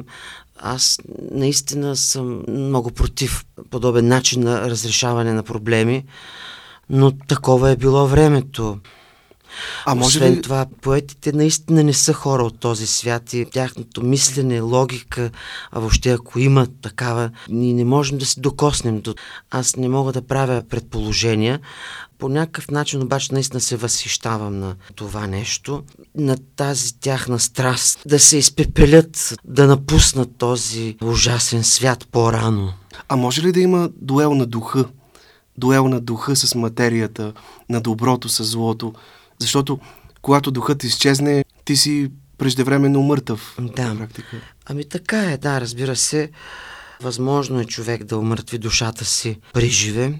аз 0.61 0.99
наистина 1.31 1.95
съм 1.95 2.43
много 2.47 2.91
против 2.91 3.45
подобен 3.69 4.07
начин 4.07 4.43
на 4.43 4.69
разрешаване 4.69 5.33
на 5.33 5.43
проблеми, 5.43 6.03
но 6.89 7.11
такова 7.11 7.69
е 7.69 7.75
било 7.75 8.07
времето. 8.07 8.77
А 9.85 9.95
може 9.95 10.17
Освен 10.17 10.33
ли... 10.33 10.41
това, 10.41 10.65
поетите 10.81 11.31
наистина 11.31 11.83
не 11.83 11.93
са 11.93 12.13
хора 12.13 12.43
от 12.43 12.59
този 12.59 12.87
свят 12.87 13.33
и 13.33 13.45
тяхното 13.51 14.03
мислене, 14.03 14.61
логика, 14.61 15.31
а 15.71 15.79
въобще 15.79 16.11
ако 16.11 16.39
има 16.39 16.67
такава, 16.81 17.31
ние 17.49 17.73
не 17.73 17.85
можем 17.85 18.17
да 18.17 18.25
се 18.25 18.39
докоснем 18.39 19.01
до... 19.01 19.15
Аз 19.51 19.75
не 19.75 19.89
мога 19.89 20.11
да 20.11 20.21
правя 20.21 20.63
предположения, 20.69 21.59
по 22.21 22.29
някакъв 22.29 22.71
начин 22.71 23.01
обаче 23.01 23.33
наистина 23.33 23.61
се 23.61 23.77
възхищавам 23.77 24.59
на 24.59 24.75
това 24.95 25.27
нещо, 25.27 25.83
на 26.15 26.37
тази 26.55 26.99
тяхна 26.99 27.39
страст 27.39 27.99
да 28.05 28.19
се 28.19 28.37
изпепелят, 28.37 29.35
да 29.45 29.67
напуснат 29.67 30.29
този 30.37 30.95
ужасен 31.03 31.63
свят 31.63 32.07
по-рано. 32.11 32.73
А 33.09 33.15
може 33.15 33.41
ли 33.41 33.51
да 33.51 33.59
има 33.59 33.89
дуел 33.95 34.33
на 34.35 34.45
духа? 34.45 34.85
Дуел 35.57 35.87
на 35.87 35.99
духа 35.99 36.35
с 36.35 36.55
материята, 36.55 37.33
на 37.69 37.81
доброто 37.81 38.29
с 38.29 38.43
злото? 38.43 38.93
Защото 39.39 39.79
когато 40.21 40.51
духът 40.51 40.83
изчезне, 40.83 41.45
ти 41.65 41.75
си 41.75 42.11
преждевременно 42.37 43.01
мъртъв. 43.01 43.57
Да. 43.59 43.95
Практика. 43.97 44.41
Ами 44.65 44.89
така 44.89 45.31
е, 45.31 45.37
да, 45.37 45.61
разбира 45.61 45.95
се. 45.95 46.29
Възможно 47.01 47.59
е 47.59 47.65
човек 47.65 48.03
да 48.03 48.17
умъртви 48.17 48.57
душата 48.57 49.05
си 49.05 49.39
при 49.53 49.69
живе. 49.69 50.19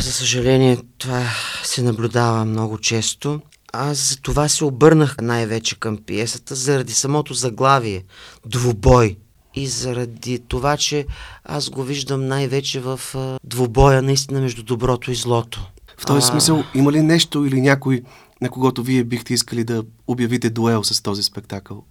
За 0.00 0.12
съжаление, 0.12 0.78
това 0.98 1.26
се 1.64 1.82
наблюдава 1.82 2.44
много 2.44 2.78
често. 2.78 3.40
Аз 3.72 3.98
за 3.98 4.16
това 4.16 4.48
се 4.48 4.64
обърнах 4.64 5.16
най-вече 5.22 5.78
към 5.78 5.98
пиесата, 6.06 6.54
заради 6.54 6.92
самото 6.92 7.34
заглавие– 7.34 8.04
двубой. 8.46 9.16
И 9.54 9.66
заради 9.66 10.38
това, 10.38 10.76
че 10.76 11.06
аз 11.44 11.70
го 11.70 11.82
виждам 11.82 12.26
най-вече 12.26 12.80
в 12.80 13.00
двубоя 13.44 14.02
наистина 14.02 14.40
между 14.40 14.62
доброто 14.62 15.10
и 15.10 15.14
злото. 15.14 15.70
В 15.98 16.06
този 16.06 16.18
а... 16.18 16.22
смисъл, 16.22 16.64
има 16.74 16.92
ли 16.92 17.02
нещо 17.02 17.44
или 17.44 17.60
някой, 17.60 18.02
на 18.40 18.50
когото 18.50 18.82
вие 18.82 19.04
бихте 19.04 19.34
искали 19.34 19.64
да 19.64 19.84
обявите 20.06 20.50
дуел 20.50 20.84
с 20.84 21.02
този 21.02 21.22
спектакъл? 21.22 21.84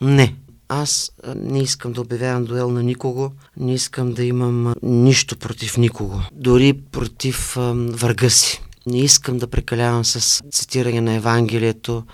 Не. 0.00 0.34
Аз 0.68 1.12
не 1.36 1.62
искам 1.62 1.92
да 1.92 2.00
обявявам 2.00 2.44
дуел 2.44 2.70
на 2.70 2.82
никого, 2.82 3.32
не 3.56 3.74
искам 3.74 4.12
да 4.12 4.24
имам 4.24 4.74
нищо 4.82 5.36
против 5.36 5.76
никого, 5.76 6.22
дори 6.32 6.72
против 6.92 7.54
врага 7.90 8.30
си. 8.30 8.62
Не 8.86 8.98
искам 8.98 9.38
да 9.38 9.46
прекалявам 9.46 10.04
с 10.04 10.42
цитиране 10.52 11.00
на 11.00 11.12
Евангелието, 11.12 12.04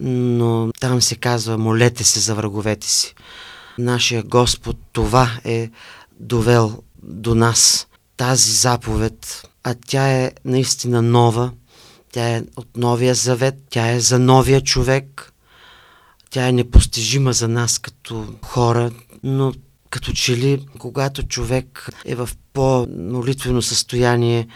но 0.00 0.70
там 0.80 1.02
се 1.02 1.14
казва 1.14 1.58
молете 1.58 2.04
се 2.04 2.20
за 2.20 2.34
враговете 2.34 2.86
си. 2.86 3.14
Нашия 3.78 4.22
Господ 4.22 4.76
това 4.92 5.30
е 5.44 5.70
довел 6.20 6.82
до 7.02 7.34
нас. 7.34 7.86
Тази 8.16 8.50
заповед 8.52 9.48
а 9.68 9.74
тя 9.86 10.08
е 10.08 10.32
наистина 10.44 11.02
нова, 11.02 11.52
тя 12.12 12.28
е 12.28 12.42
от 12.56 12.76
новия 12.76 13.14
завет, 13.14 13.54
тя 13.70 13.90
е 13.90 14.00
за 14.00 14.18
новия 14.18 14.60
човек, 14.60 15.32
тя 16.30 16.48
е 16.48 16.52
непостижима 16.52 17.32
за 17.32 17.48
нас 17.48 17.78
като 17.78 18.26
хора, 18.42 18.90
но 19.22 19.52
като 19.90 20.12
че 20.12 20.36
ли, 20.36 20.66
когато 20.78 21.22
човек 21.22 21.88
е 22.04 22.14
в 22.14 22.30
по-молитвено 22.52 23.62
състояние, 23.62 24.46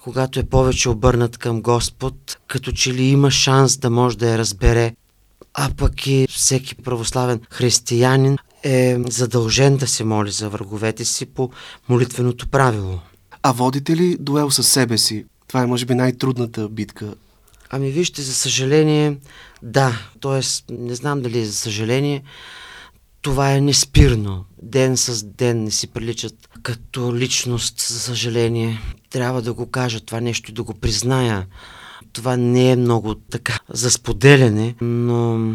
когато 0.00 0.40
е 0.40 0.44
повече 0.44 0.88
обърнат 0.88 1.38
към 1.38 1.62
Господ, 1.62 2.38
като 2.46 2.72
че 2.72 2.94
ли 2.94 3.02
има 3.02 3.30
шанс 3.30 3.76
да 3.76 3.90
може 3.90 4.18
да 4.18 4.30
я 4.30 4.38
разбере. 4.38 4.94
А 5.54 5.70
пък 5.76 6.06
и 6.06 6.26
всеки 6.30 6.74
православен 6.74 7.40
християнин 7.50 8.38
е 8.62 8.98
задължен 9.08 9.76
да 9.76 9.86
се 9.86 10.04
моли 10.04 10.30
за 10.30 10.48
враговете 10.48 11.04
си 11.04 11.26
по 11.26 11.50
молитвеното 11.88 12.48
правило. 12.48 12.98
А 13.42 13.52
водите 13.52 13.96
ли 13.96 14.16
дуел 14.20 14.50
със 14.50 14.68
себе 14.68 14.98
си? 14.98 15.24
Това 15.48 15.62
е, 15.62 15.66
може 15.66 15.86
би, 15.86 15.94
най-трудната 15.94 16.68
битка. 16.68 17.14
Ами 17.70 17.90
вижте, 17.90 18.22
за 18.22 18.34
съжаление, 18.34 19.16
да. 19.62 20.00
Тоест, 20.20 20.64
не 20.70 20.94
знам 20.94 21.22
дали 21.22 21.38
е 21.38 21.44
за 21.44 21.52
съжаление, 21.52 22.22
това 23.22 23.52
е 23.52 23.60
неспирно. 23.60 24.44
Ден 24.62 24.96
с 24.96 25.24
ден 25.24 25.64
не 25.64 25.70
си 25.70 25.86
приличат 25.86 26.48
като 26.62 27.16
личност, 27.16 27.80
за 27.80 28.00
съжаление. 28.00 28.80
Трябва 29.10 29.42
да 29.42 29.52
го 29.52 29.70
кажа 29.70 30.00
това 30.00 30.20
нещо 30.20 30.50
и 30.50 30.54
да 30.54 30.62
го 30.62 30.74
призная. 30.74 31.46
Това 32.12 32.36
не 32.36 32.70
е 32.70 32.76
много 32.76 33.14
така 33.14 33.58
за 33.68 33.90
споделяне, 33.90 34.74
но 34.80 35.54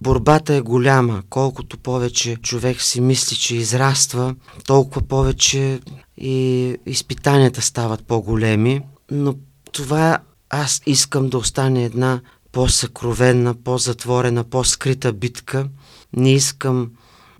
борбата 0.00 0.54
е 0.54 0.60
голяма. 0.60 1.22
Колкото 1.30 1.78
повече 1.78 2.36
човек 2.36 2.82
си 2.82 3.00
мисли, 3.00 3.36
че 3.36 3.56
израства, 3.56 4.34
толкова 4.66 5.02
повече 5.02 5.80
и 6.16 6.76
изпитанията 6.86 7.62
стават 7.62 8.06
по-големи. 8.06 8.80
Но 9.10 9.34
това 9.72 10.18
аз 10.50 10.82
искам 10.86 11.28
да 11.28 11.38
остане 11.38 11.84
една 11.84 12.20
по-съкровенна, 12.52 13.54
по-затворена, 13.54 14.44
по-скрита 14.44 15.12
битка. 15.12 15.68
Не 16.16 16.34
искам 16.34 16.90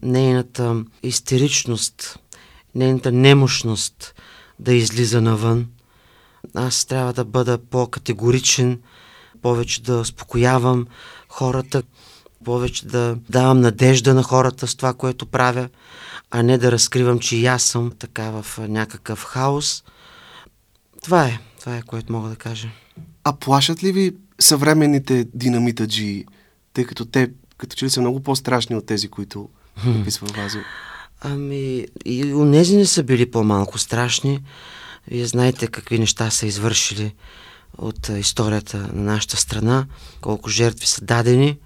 нейната 0.02 0.84
истеричност, 1.02 2.18
нейната 2.74 3.12
немощност 3.12 4.14
да 4.58 4.74
излиза 4.74 5.20
навън. 5.20 5.66
Аз 6.54 6.84
трябва 6.84 7.12
да 7.12 7.24
бъда 7.24 7.58
по-категоричен, 7.58 8.80
повече 9.42 9.82
да 9.82 9.96
успокоявам 9.96 10.86
хората, 11.28 11.82
повече 12.44 12.86
да 12.86 13.16
давам 13.28 13.60
надежда 13.60 14.14
на 14.14 14.22
хората 14.22 14.66
с 14.66 14.76
това, 14.76 14.94
което 14.94 15.26
правя, 15.26 15.68
а 16.30 16.42
не 16.42 16.58
да 16.58 16.72
разкривам, 16.72 17.18
че 17.18 17.36
и 17.36 17.46
аз 17.46 17.62
съм 17.62 17.92
така 17.98 18.30
в 18.30 18.58
някакъв 18.58 19.24
хаос. 19.24 19.84
Това 21.02 21.24
е, 21.24 21.40
това 21.60 21.76
е, 21.76 21.82
което 21.82 22.12
мога 22.12 22.28
да 22.28 22.36
кажа. 22.36 22.68
А 23.24 23.32
плашат 23.32 23.84
ли 23.84 23.92
ви 23.92 24.12
съвременните 24.40 25.26
динамитаджи, 25.34 26.24
тъй 26.74 26.84
като 26.84 27.04
те 27.04 27.30
като 27.60 27.76
че 27.76 27.84
ли 27.84 27.90
са 27.90 28.00
много 28.00 28.20
по-страшни 28.20 28.76
от 28.76 28.86
тези, 28.86 29.08
които 29.08 29.48
описва 30.00 30.26
Вазо? 30.36 30.58
Ами, 31.20 31.86
и 32.04 32.24
нези 32.24 32.76
не 32.76 32.86
са 32.86 33.02
били 33.02 33.30
по-малко 33.30 33.78
страшни. 33.78 34.40
Вие 35.08 35.26
знаете 35.26 35.66
какви 35.66 35.98
неща 35.98 36.30
са 36.30 36.46
извършили 36.46 37.14
от 37.78 38.08
историята 38.08 38.78
на 38.78 39.02
нашата 39.02 39.36
страна, 39.36 39.86
колко 40.20 40.50
жертви 40.50 40.86
са 40.86 41.04
дадени. 41.04 41.58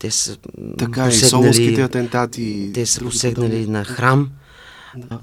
Те 0.00 0.10
са 0.10 0.36
така, 0.78 1.04
посегнали, 1.04 1.26
и 1.26 1.28
соловските 1.28 1.82
атентати. 1.82 2.70
Те 2.74 2.86
са 2.86 3.00
посегнали 3.00 3.66
на 3.66 3.84
храм. 3.84 4.30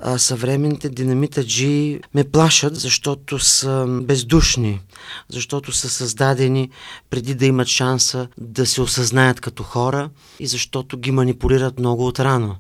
А 0.02 0.18
съвременните 0.18 0.90
динамитаджи 0.90 2.00
ме 2.14 2.24
плашат, 2.24 2.76
защото 2.76 3.40
са 3.40 3.86
бездушни, 4.02 4.80
защото 5.30 5.72
са 5.72 5.90
създадени 5.90 6.70
преди 7.10 7.36
да 7.36 7.46
имат 7.46 7.68
шанса 7.68 8.28
да 8.38 8.66
се 8.66 8.82
осъзнаят 8.82 9.42
като 9.42 9.64
хора 9.64 10.10
и 10.40 10.48
защото 10.48 10.98
ги 10.98 11.12
манипулират 11.12 11.80
много 11.80 12.08
отрано. 12.08 12.56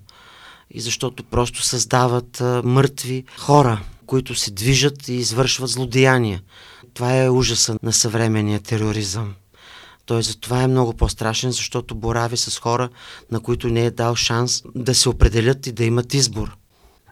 И 0.71 0.81
защото 0.81 1.23
просто 1.23 1.63
създават 1.63 2.43
мъртви 2.63 3.23
хора, 3.37 3.81
които 4.05 4.35
се 4.35 4.51
движат 4.51 5.07
и 5.07 5.13
извършват 5.13 5.69
злодеяния. 5.69 6.41
Това 6.93 7.23
е 7.23 7.29
ужаса 7.29 7.77
на 7.83 7.93
съвременния 7.93 8.59
тероризъм. 8.59 9.33
Той 10.05 10.23
затова 10.23 10.61
е 10.61 10.67
много 10.67 10.93
по-страшен, 10.93 11.51
защото 11.51 11.95
борави 11.95 12.37
с 12.37 12.59
хора, 12.59 12.89
на 13.31 13.39
които 13.39 13.69
не 13.69 13.85
е 13.85 13.91
дал 13.91 14.15
шанс 14.15 14.63
да 14.75 14.95
се 14.95 15.09
определят 15.09 15.67
и 15.67 15.71
да 15.71 15.83
имат 15.83 16.13
избор. 16.13 16.57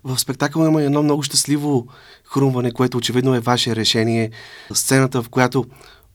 В 0.04 0.20
спектакъла 0.20 0.68
има 0.68 0.84
едно 0.84 1.04
много 1.04 1.24
щастливо 1.24 1.88
хрумване, 2.24 2.72
което 2.72 2.98
очевидно 2.98 3.36
е 3.36 3.40
ваше 3.40 3.76
решение. 3.76 4.32
Сцената, 4.74 5.24
в 5.24 5.30
която 5.30 5.66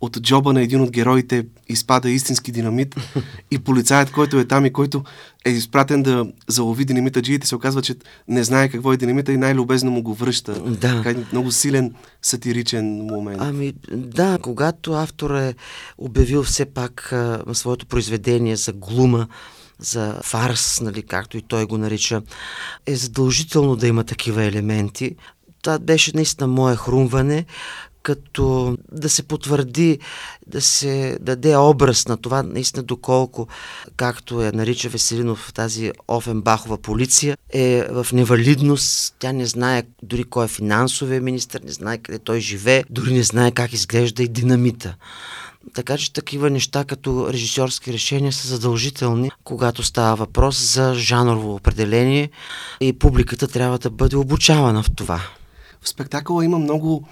от 0.00 0.20
джоба 0.20 0.52
на 0.52 0.62
един 0.62 0.80
от 0.80 0.90
героите 0.90 1.46
изпада 1.68 2.10
истински 2.10 2.52
динамит 2.52 2.96
и 3.50 3.58
полицаят, 3.58 4.10
който 4.10 4.38
е 4.38 4.44
там 4.44 4.66
и 4.66 4.72
който 4.72 5.04
е 5.44 5.50
изпратен 5.50 6.02
да 6.02 6.26
залови 6.48 6.84
динамита 6.84 7.22
джиите, 7.22 7.46
се 7.46 7.56
оказва, 7.56 7.82
че 7.82 7.94
не 8.28 8.44
знае 8.44 8.68
какво 8.68 8.92
е 8.92 8.96
динамита 8.96 9.32
и 9.32 9.36
най-любезно 9.36 9.90
му 9.90 10.02
го 10.02 10.14
връща. 10.14 10.60
Да. 10.60 11.02
Така, 11.02 11.20
много 11.32 11.52
силен 11.52 11.94
сатиричен 12.22 12.84
момент. 12.84 13.38
Ами 13.40 13.72
да, 13.92 14.38
когато 14.42 14.92
автор 14.92 15.34
е 15.34 15.54
обявил 15.98 16.42
все 16.42 16.64
пак 16.64 17.12
а, 17.12 17.42
своето 17.52 17.86
произведение 17.86 18.56
за 18.56 18.72
глума, 18.72 19.26
за 19.78 20.20
фарс, 20.22 20.80
нали, 20.80 21.02
както 21.02 21.36
и 21.36 21.42
той 21.42 21.66
го 21.66 21.78
нарича, 21.78 22.22
е 22.86 22.96
задължително 22.96 23.76
да 23.76 23.86
има 23.86 24.04
такива 24.04 24.44
елементи. 24.44 25.16
Това 25.62 25.78
беше 25.78 26.12
наистина 26.14 26.46
мое 26.46 26.76
хрумване, 26.76 27.44
като 28.02 28.76
да 28.92 29.08
се 29.08 29.22
потвърди, 29.22 29.98
да 30.46 30.60
се 30.60 31.18
даде 31.20 31.56
образ 31.56 32.08
на 32.08 32.16
това, 32.16 32.42
наистина 32.42 32.82
доколко, 32.82 33.48
както 33.96 34.42
я 34.42 34.52
нарича 34.52 34.88
Веселинов 34.88 35.52
тази 35.54 35.92
Офенбахова 36.08 36.78
полиция, 36.78 37.36
е 37.52 37.84
в 37.90 38.06
невалидност. 38.12 39.16
Тя 39.18 39.32
не 39.32 39.46
знае 39.46 39.82
дори 40.02 40.24
кой 40.24 40.44
е 40.44 40.48
финансовия 40.48 41.20
министр, 41.20 41.60
не 41.64 41.72
знае 41.72 41.98
къде 41.98 42.18
той 42.18 42.40
живее, 42.40 42.84
дори 42.90 43.12
не 43.12 43.22
знае 43.22 43.50
как 43.50 43.72
изглежда 43.72 44.22
и 44.22 44.28
динамита. 44.28 44.96
Така 45.74 45.96
че 45.96 46.12
такива 46.12 46.50
неща 46.50 46.84
като 46.84 47.32
режисьорски 47.32 47.92
решения 47.92 48.32
са 48.32 48.48
задължителни, 48.48 49.30
когато 49.44 49.82
става 49.82 50.16
въпрос 50.16 50.72
за 50.72 50.94
жанрово 50.94 51.54
определение 51.54 52.30
и 52.80 52.92
публиката 52.92 53.48
трябва 53.48 53.78
да 53.78 53.90
бъде 53.90 54.16
обучавана 54.16 54.82
в 54.82 54.90
това. 54.96 55.20
В 55.80 55.88
спектакъла 55.88 56.44
има 56.44 56.58
много 56.58 57.08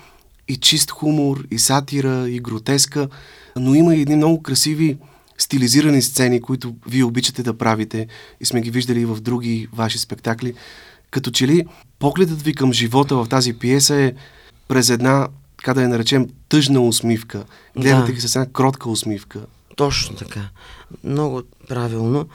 и 0.48 0.56
чист 0.56 0.90
хумор, 0.90 1.44
и 1.50 1.58
сатира, 1.58 2.30
и 2.30 2.40
гротеска, 2.40 3.08
но 3.56 3.74
има 3.74 3.94
и 3.94 4.00
едни 4.00 4.16
много 4.16 4.42
красиви 4.42 4.98
стилизирани 5.38 6.02
сцени, 6.02 6.40
които 6.40 6.74
вие 6.88 7.04
обичате 7.04 7.42
да 7.42 7.58
правите 7.58 8.06
и 8.40 8.44
сме 8.44 8.60
ги 8.60 8.70
виждали 8.70 9.00
и 9.00 9.06
в 9.06 9.20
други 9.20 9.68
ваши 9.72 9.98
спектакли. 9.98 10.54
Като 11.10 11.30
че 11.30 11.46
ли 11.46 11.66
погледът 11.98 12.42
ви 12.42 12.54
към 12.54 12.72
живота 12.72 13.16
в 13.16 13.26
тази 13.28 13.52
пиеса 13.52 13.96
е 13.96 14.12
през 14.68 14.90
една 14.90 15.28
така 15.64 15.74
да 15.74 15.82
я 15.82 15.88
наречем, 15.88 16.28
тъжна 16.48 16.80
усмивка. 16.80 17.44
Гледате 17.76 18.06
да. 18.06 18.12
ги 18.12 18.20
с 18.20 18.36
една 18.36 18.52
кротка 18.52 18.90
усмивка. 18.90 19.40
Точно 19.76 20.16
така. 20.16 20.40
Много 21.04 21.42
правилно. 21.68 22.26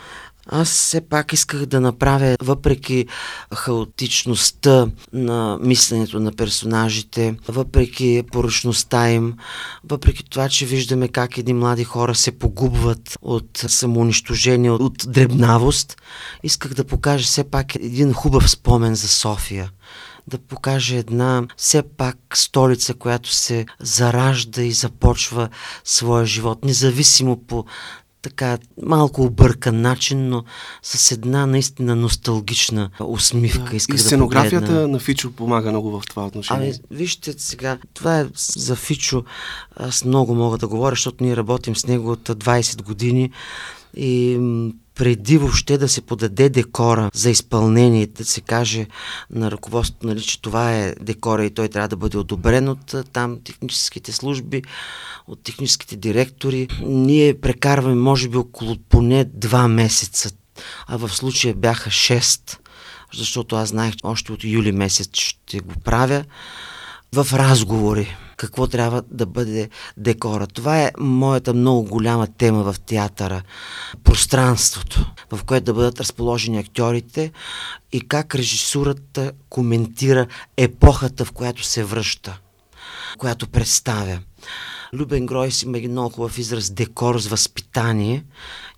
Аз 0.51 0.69
все 0.69 1.01
пак 1.01 1.33
исках 1.33 1.65
да 1.65 1.81
направя, 1.81 2.35
въпреки 2.41 3.07
хаотичността 3.53 4.87
на 5.13 5.57
мисленето 5.61 6.19
на 6.19 6.31
персонажите, 6.31 7.35
въпреки 7.47 8.23
поръчността 8.31 9.09
им, 9.11 9.33
въпреки 9.89 10.29
това, 10.29 10.49
че 10.49 10.65
виждаме 10.65 11.07
как 11.07 11.37
едни 11.37 11.53
млади 11.53 11.83
хора 11.83 12.15
се 12.15 12.39
погубват 12.39 13.17
от 13.21 13.49
самоунищожение, 13.67 14.71
от 14.71 15.05
дребнавост, 15.07 16.01
исках 16.43 16.73
да 16.73 16.83
покажа 16.83 17.25
все 17.25 17.43
пак 17.43 17.75
един 17.75 18.13
хубав 18.13 18.49
спомен 18.49 18.95
за 18.95 19.07
София 19.07 19.71
да 20.29 20.37
покаже 20.37 20.97
една 20.97 21.47
все 21.57 21.83
пак 21.83 22.17
столица, 22.33 22.93
която 22.93 23.33
се 23.33 23.65
заражда 23.79 24.61
и 24.61 24.71
започва 24.71 25.49
своя 25.83 26.25
живот, 26.25 26.65
независимо 26.65 27.37
по 27.37 27.65
така 28.21 28.57
малко 28.83 29.23
объркан 29.23 29.81
начин, 29.81 30.29
но 30.29 30.43
с 30.83 31.11
една 31.11 31.45
наистина 31.45 31.95
носталгична 31.95 32.89
усмивка. 32.99 33.69
Да. 33.69 33.75
и 33.75 33.79
сценографията 33.79 34.73
да 34.73 34.87
на 34.87 34.99
Фичо 34.99 35.31
помага 35.31 35.69
много 35.69 35.99
в 35.99 36.03
това 36.09 36.25
отношение. 36.25 36.67
Ами, 36.67 36.97
вижте 36.97 37.33
сега, 37.37 37.77
това 37.93 38.19
е 38.19 38.27
за 38.35 38.75
Фичо, 38.75 39.23
аз 39.75 40.05
много 40.05 40.35
мога 40.35 40.57
да 40.57 40.67
говоря, 40.67 40.91
защото 40.91 41.23
ние 41.23 41.37
работим 41.37 41.75
с 41.75 41.87
него 41.87 42.11
от 42.11 42.29
20 42.29 42.83
години 42.83 43.31
и 43.93 44.39
преди 44.99 45.37
въобще 45.37 45.77
да 45.77 45.89
се 45.89 46.01
подаде 46.01 46.49
декора 46.49 47.09
за 47.13 47.29
изпълнение, 47.29 48.07
да 48.07 48.25
се 48.25 48.41
каже 48.41 48.87
на 49.31 49.51
ръководството, 49.51 50.07
нали, 50.07 50.21
че 50.21 50.41
това 50.41 50.75
е 50.75 50.95
декора 51.01 51.45
и 51.45 51.53
той 51.53 51.67
трябва 51.67 51.87
да 51.87 51.95
бъде 51.95 52.17
одобрен 52.17 52.69
от 52.69 52.95
там 53.13 53.39
техническите 53.43 54.11
служби, 54.11 54.61
от 55.27 55.43
техническите 55.43 55.95
директори. 55.95 56.67
Ние 56.81 57.39
прекарваме, 57.41 57.95
може 57.95 58.29
би, 58.29 58.37
около 58.37 58.75
поне 58.89 59.25
два 59.33 59.67
месеца, 59.67 60.31
а 60.87 60.97
в 60.97 61.09
случая 61.09 61.53
бяха 61.53 61.89
6, 61.89 62.57
защото 63.13 63.55
аз 63.55 63.69
знаех 63.69 63.93
още 64.03 64.31
от 64.31 64.43
юли 64.43 64.71
месец 64.71 65.09
ще 65.13 65.59
го 65.59 65.73
правя 65.83 66.25
в 67.13 67.27
разговори 67.33 68.17
какво 68.39 68.67
трябва 68.67 69.03
да 69.11 69.25
бъде 69.25 69.69
декора. 69.97 70.47
Това 70.47 70.81
е 70.81 70.91
моята 70.99 71.53
много 71.53 71.83
голяма 71.83 72.27
тема 72.27 72.63
в 72.63 72.79
театъра. 72.79 73.41
Пространството, 74.03 75.11
в 75.31 75.43
което 75.43 75.65
да 75.65 75.73
бъдат 75.73 75.99
разположени 75.99 76.57
актьорите 76.57 77.31
и 77.91 78.07
как 78.07 78.35
режисурата 78.35 79.31
коментира 79.49 80.27
епохата, 80.57 81.25
в 81.25 81.31
която 81.31 81.63
се 81.63 81.83
връща. 81.83 82.39
която 83.17 83.47
представя. 83.47 84.19
Любен 84.93 85.25
Гройс 85.25 85.63
има 85.63 85.77
един 85.77 85.91
много 85.91 86.09
хубав 86.09 86.37
израз 86.37 86.71
декор 86.71 87.19
с 87.19 87.27
възпитание 87.27 88.23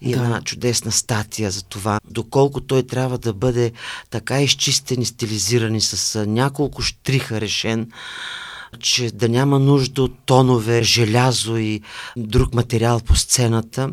и 0.02 0.14
да. 0.14 0.20
една 0.20 0.42
чудесна 0.42 0.92
статия 0.92 1.52
за 1.52 1.64
това. 1.64 2.00
Доколко 2.10 2.62
той 2.62 2.84
трябва 2.84 3.18
да 3.18 3.34
бъде 3.34 3.72
така 4.10 4.42
изчистен 4.42 5.02
и 5.02 5.06
стилизиран 5.06 5.76
и 5.76 5.82
с 5.82 6.26
няколко 6.26 6.82
штриха 6.82 7.42
решен, 7.42 7.92
че 8.80 9.12
да 9.12 9.30
няма 9.30 9.60
нужда 9.60 10.04
от 10.04 10.14
тонове, 10.26 10.84
желязо 10.84 11.58
и 11.58 11.82
друг 12.18 12.54
материал 12.54 13.00
по 13.00 13.16
сцената, 13.16 13.90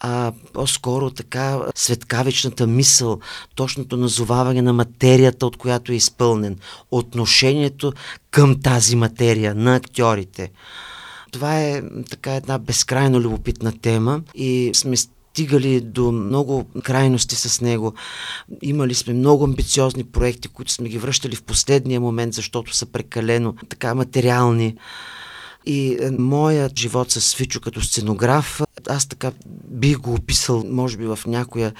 а 0.00 0.32
по-скоро 0.52 1.10
така 1.10 1.60
светкавичната 1.74 2.66
мисъл, 2.66 3.20
точното 3.54 3.96
назоваване 3.96 4.62
на 4.62 4.72
материята, 4.72 5.46
от 5.46 5.56
която 5.56 5.92
е 5.92 5.94
изпълнен, 5.94 6.58
отношението 6.90 7.92
към 8.30 8.60
тази 8.60 8.96
материя 8.96 9.54
на 9.54 9.76
актьорите. 9.76 10.50
Това 11.32 11.60
е 11.60 11.82
така 12.10 12.34
една 12.34 12.58
безкрайно 12.58 13.20
любопитна 13.20 13.72
тема 13.80 14.20
и 14.34 14.70
сме 14.74 14.96
стигали 15.32 15.80
до 15.80 16.12
много 16.12 16.64
крайности 16.82 17.36
с 17.36 17.60
него. 17.60 17.94
Имали 18.62 18.94
сме 18.94 19.14
много 19.14 19.44
амбициозни 19.44 20.04
проекти, 20.04 20.48
които 20.48 20.72
сме 20.72 20.88
ги 20.88 20.98
връщали 20.98 21.36
в 21.36 21.42
последния 21.42 22.00
момент, 22.00 22.34
защото 22.34 22.76
са 22.76 22.86
прекалено 22.86 23.54
така 23.68 23.94
материални. 23.94 24.76
И 25.66 25.98
е, 26.00 26.10
моят 26.10 26.78
живот 26.78 27.10
с 27.10 27.34
Фичо 27.34 27.60
като 27.60 27.80
сценограф, 27.80 28.60
аз 28.88 29.06
така 29.06 29.32
бих 29.64 29.98
го 29.98 30.14
описал, 30.14 30.64
може 30.68 30.96
би 30.96 31.06
в 31.06 31.18
някоя 31.26 31.72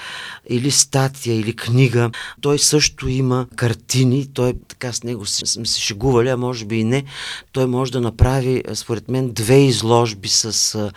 или 0.49 0.71
статия, 0.71 1.41
или 1.41 1.57
книга. 1.57 2.11
Той 2.41 2.59
също 2.59 3.09
има 3.09 3.47
картини, 3.57 4.27
той 4.35 4.55
така 4.69 4.93
с 4.93 5.03
него 5.03 5.27
сме 5.27 5.67
се 5.67 5.81
шегували, 5.81 6.29
а 6.29 6.37
може 6.37 6.65
би 6.65 6.77
и 6.77 6.85
не. 6.85 7.05
Той 7.53 7.67
може 7.67 7.93
да 7.93 8.01
направи, 8.01 8.63
е, 8.69 8.75
според 8.75 9.09
мен, 9.09 9.33
две 9.33 9.65
изложби 9.65 10.29
с 10.29 10.75
е, 10.75 10.91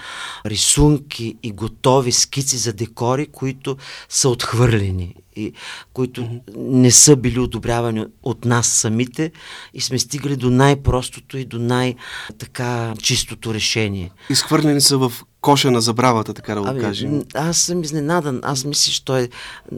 рисунки 0.50 1.36
и 1.44 1.52
готови 1.52 2.12
скици 2.12 2.58
за 2.58 2.74
декори, 2.74 3.28
които 3.28 3.78
са 4.10 4.30
отхвърлени 4.30 5.16
и 5.36 5.54
които 5.94 6.22
mm-hmm. 6.22 6.42
не 6.56 6.92
са 6.92 7.16
били 7.16 7.40
одобрявани 7.40 8.06
от 8.24 8.46
нас 8.46 8.68
самите 8.68 9.32
и 9.74 9.82
сме 9.82 10.00
стигали 10.00 10.36
до 10.36 10.50
най-простото 10.50 11.38
и 11.38 11.46
до 11.46 11.60
най-така 11.60 12.94
чистото 13.02 13.54
решение. 13.54 14.12
Изхвърлени 14.30 14.82
са 14.82 14.98
в 14.98 15.14
коша 15.46 15.72
на 15.72 15.82
забравата, 15.82 16.34
така 16.34 16.56
да 16.56 16.62
го 16.62 16.68
ами, 16.68 16.82
кажем. 16.82 17.24
Аз 17.34 17.58
съм 17.58 17.84
изненадан. 17.84 18.40
Аз 18.44 18.66
мисля, 18.66 18.92
че 18.92 19.06
той... 19.06 19.30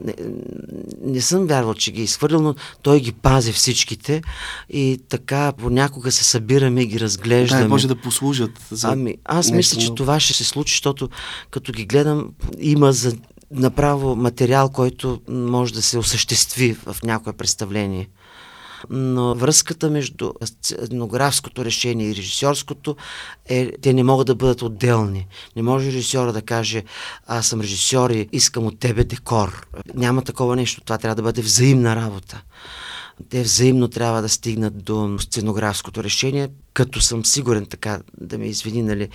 Не, 0.03 0.13
не 1.01 1.21
съм 1.21 1.47
вярвал, 1.47 1.73
че 1.73 1.91
ги 1.91 2.01
е 2.01 2.03
изхвърлил, 2.03 2.41
но 2.41 2.55
той 2.81 2.99
ги 2.99 3.11
пази 3.11 3.51
всичките 3.51 4.21
и 4.69 4.99
така 5.09 5.51
понякога 5.57 6.11
се 6.11 6.23
събираме 6.23 6.81
и 6.81 6.85
ги 6.85 6.99
разглеждаме. 6.99 7.61
Да, 7.61 7.69
може 7.69 7.87
да 7.87 7.95
послужат 7.95 8.51
за 8.71 8.87
Ами, 8.87 9.15
аз 9.25 9.51
мисля, 9.51 9.81
че 9.81 9.95
това 9.95 10.19
ще 10.19 10.33
се 10.33 10.43
случи, 10.43 10.73
защото 10.73 11.09
като 11.51 11.71
ги 11.71 11.85
гледам, 11.85 12.29
има 12.59 12.93
за 12.93 13.15
направо 13.51 14.15
материал, 14.15 14.69
който 14.69 15.21
може 15.29 15.73
да 15.73 15.81
се 15.81 15.97
осъществи 15.97 16.73
в 16.85 16.97
някое 17.03 17.33
представление. 17.33 18.09
Но 18.89 19.35
връзката 19.35 19.89
между 19.89 20.31
сценографското 20.45 21.65
решение 21.65 22.09
и 22.09 22.15
режисьорското 22.15 22.95
е, 23.45 23.71
те 23.81 23.93
не 23.93 24.03
могат 24.03 24.27
да 24.27 24.35
бъдат 24.35 24.61
отделни. 24.61 25.27
Не 25.55 25.61
може 25.61 25.87
режисьора 25.87 26.33
да 26.33 26.41
каже, 26.41 26.83
аз 27.27 27.47
съм 27.47 27.61
режисьор 27.61 28.09
и 28.09 28.29
искам 28.31 28.65
от 28.65 28.79
тебе 28.79 29.03
декор. 29.03 29.67
Няма 29.93 30.21
такова 30.21 30.55
нещо. 30.55 30.81
Това 30.81 30.97
трябва 30.97 31.15
да 31.15 31.21
бъде 31.21 31.41
взаимна 31.41 31.95
работа 31.95 32.43
те 33.29 33.41
взаимно 33.41 33.87
трябва 33.87 34.21
да 34.21 34.29
стигнат 34.29 34.83
до 34.83 35.17
сценографското 35.19 36.03
решение, 36.03 36.49
като 36.73 37.01
съм 37.01 37.25
сигурен 37.25 37.65
така, 37.65 37.99
да 38.21 38.37
ме 38.37 38.45
извини, 38.45 38.81
нали, 38.81 39.09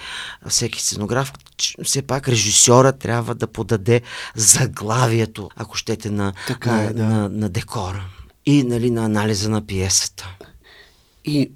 всеки 0.49 0.83
сценограф, 0.83 1.33
че 1.57 1.75
все 1.85 2.03
пак 2.03 2.29
режисьора 2.29 2.93
трябва 2.93 3.35
да 3.35 3.47
подаде 3.47 4.01
заглавието, 4.35 5.51
ако 5.57 5.77
щете, 5.77 6.11
на, 6.11 6.33
така 6.47 6.73
на, 6.73 6.83
е, 6.83 6.93
да. 6.93 7.05
на, 7.05 7.29
на 7.29 7.49
декора 7.49 8.05
и 8.47 8.63
нали, 8.63 8.91
на 8.91 9.05
анализа 9.05 9.51
на 9.51 9.67
пиесата. 9.67 10.37
И 11.25 11.51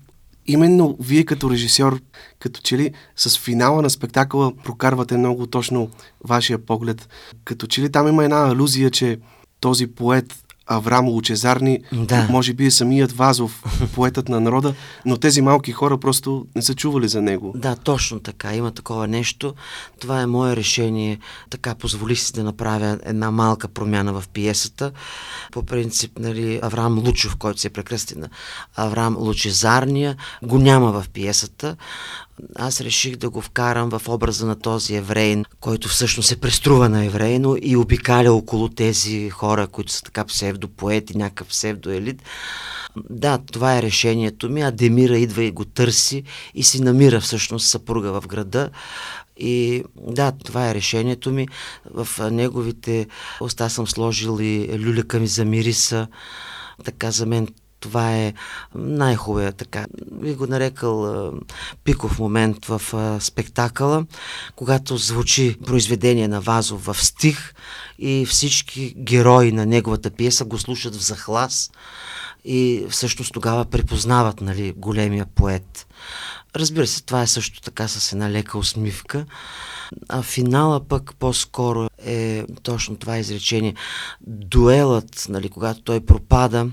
именно 0.47 0.97
вие 1.01 1.25
като 1.25 1.51
режисьор, 1.51 2.01
като 2.39 2.61
че 2.61 2.79
ли 2.79 2.93
с 3.17 3.39
финала 3.39 3.83
на 3.83 3.91
спектакъла 3.91 4.57
прокарвате 4.57 5.17
много 5.17 5.47
точно 5.47 5.91
вашия 6.25 6.59
поглед. 6.59 7.09
Като 7.45 7.67
че 7.67 7.83
ли 7.83 7.93
там 7.93 8.09
има 8.09 8.25
една 8.25 8.49
алюзия, 8.49 8.91
че 8.91 9.19
този 9.61 9.87
поет 9.87 10.46
Авраам 10.67 11.09
Лучезарни, 11.09 11.81
да. 11.93 12.27
може 12.31 12.55
би 12.55 12.67
е 12.67 12.71
самият 12.71 13.13
Вазов, 13.13 13.65
поетът 13.95 14.29
на 14.29 14.41
народа, 14.41 14.75
но 15.05 15.17
тези 15.17 15.43
малки 15.43 15.73
хора 15.73 15.99
просто 15.99 16.47
не 16.57 16.63
са 16.63 16.75
чували 16.75 17.09
за 17.09 17.23
него. 17.23 17.53
Да, 17.57 17.77
точно 17.77 18.21
така. 18.21 18.55
Има 18.55 18.71
такова 18.71 19.09
нещо. 19.09 19.55
Това 20.01 20.21
е 20.21 20.27
мое 20.27 20.57
решение. 20.57 21.19
Така 21.51 21.75
позволих 21.75 22.19
си 22.19 22.33
да 22.33 22.45
направя 22.45 22.99
една 23.05 23.31
малка 23.31 23.69
промяна 23.69 24.21
в 24.21 24.25
пиесата. 24.29 24.93
По 25.53 25.63
принцип, 25.63 26.19
нали, 26.19 26.61
Авраам 26.63 26.99
Лучов, 26.99 27.37
който 27.37 27.61
се 27.61 27.69
е 27.69 27.71
прекръсти 27.71 28.19
на 28.19 28.29
Авраам 28.77 29.17
Лучезарния, 29.19 30.17
го 30.43 30.59
няма 30.59 30.93
в 30.93 31.09
пиесата 31.09 31.77
аз 32.55 32.81
реших 32.81 33.17
да 33.17 33.31
го 33.31 33.41
вкарам 33.41 33.91
в 33.91 34.03
образа 34.09 34.47
на 34.47 34.57
този 34.59 34.95
еврейн, 34.95 35.45
който 35.61 35.89
всъщност 35.89 36.29
се 36.29 36.41
преструва 36.41 36.89
на 36.89 37.05
еврейно 37.05 37.57
и 37.63 37.77
обикаля 37.77 38.33
около 38.33 38.69
тези 38.69 39.31
хора, 39.31 39.67
които 39.67 39.93
са 39.93 40.03
така 40.03 40.25
псевдопоети, 40.57 41.19
някакъв 41.19 41.49
псевдоелит. 41.49 42.23
Да, 43.11 43.39
това 43.39 43.79
е 43.79 43.83
решението 43.83 44.49
ми. 44.49 44.63
Адемира 44.63 45.19
идва 45.19 45.45
и 45.45 45.51
го 45.51 45.65
търси 45.65 46.23
и 46.55 46.63
си 46.63 46.83
намира 46.83 47.21
всъщност 47.21 47.69
съпруга 47.69 48.21
в 48.21 48.27
града. 48.27 48.71
И 49.37 49.85
да, 49.97 50.33
това 50.33 50.71
е 50.71 50.75
решението 50.75 51.31
ми. 51.31 51.49
В 51.95 52.31
неговите 52.31 53.07
уста 53.41 53.71
съм 53.71 53.87
сложил 53.87 54.39
и 54.41 54.79
люлика 54.79 55.21
ми 55.21 55.27
за 55.27 55.45
мириса. 55.45 56.07
Така 56.85 57.11
за 57.11 57.27
мен 57.27 57.49
това 57.87 58.17
е 58.17 58.35
най-хубавия 58.75 59.53
така. 59.53 59.87
Би 60.13 60.35
го 60.35 60.47
нарекал 60.47 61.33
пиков 61.85 62.19
момент 62.19 62.67
в 62.67 62.83
спектакъла, 63.21 64.07
когато 64.57 64.97
звучи 64.97 65.57
произведение 65.67 66.29
на 66.29 66.41
Вазов 66.41 66.85
в 66.85 67.05
стих 67.05 67.55
и 67.99 68.27
всички 68.27 68.95
герои 68.99 69.53
на 69.53 69.67
неговата 69.67 70.11
пиеса 70.11 70.45
го 70.45 70.59
слушат 70.59 70.97
в 70.97 71.05
захлас 71.05 71.71
и 72.45 72.87
всъщност 72.91 73.33
тогава 73.33 73.65
препознават 73.65 74.41
нали, 74.41 74.73
големия 74.77 75.27
поет. 75.35 75.87
Разбира 76.57 76.87
се, 76.87 77.03
това 77.03 77.23
е 77.23 77.27
също 77.27 77.61
така 77.61 77.89
с 77.89 78.13
една 78.13 78.31
лека 78.31 78.59
усмивка. 78.59 79.27
А 80.09 80.23
финала 80.23 80.81
пък 80.89 81.15
по-скоро 81.19 81.89
е 82.05 82.45
точно 82.63 82.97
това 82.97 83.19
изречение. 83.19 83.75
Дуелът, 84.27 85.27
нали, 85.29 85.49
когато 85.49 85.83
той 85.83 86.01
пропада, 86.01 86.67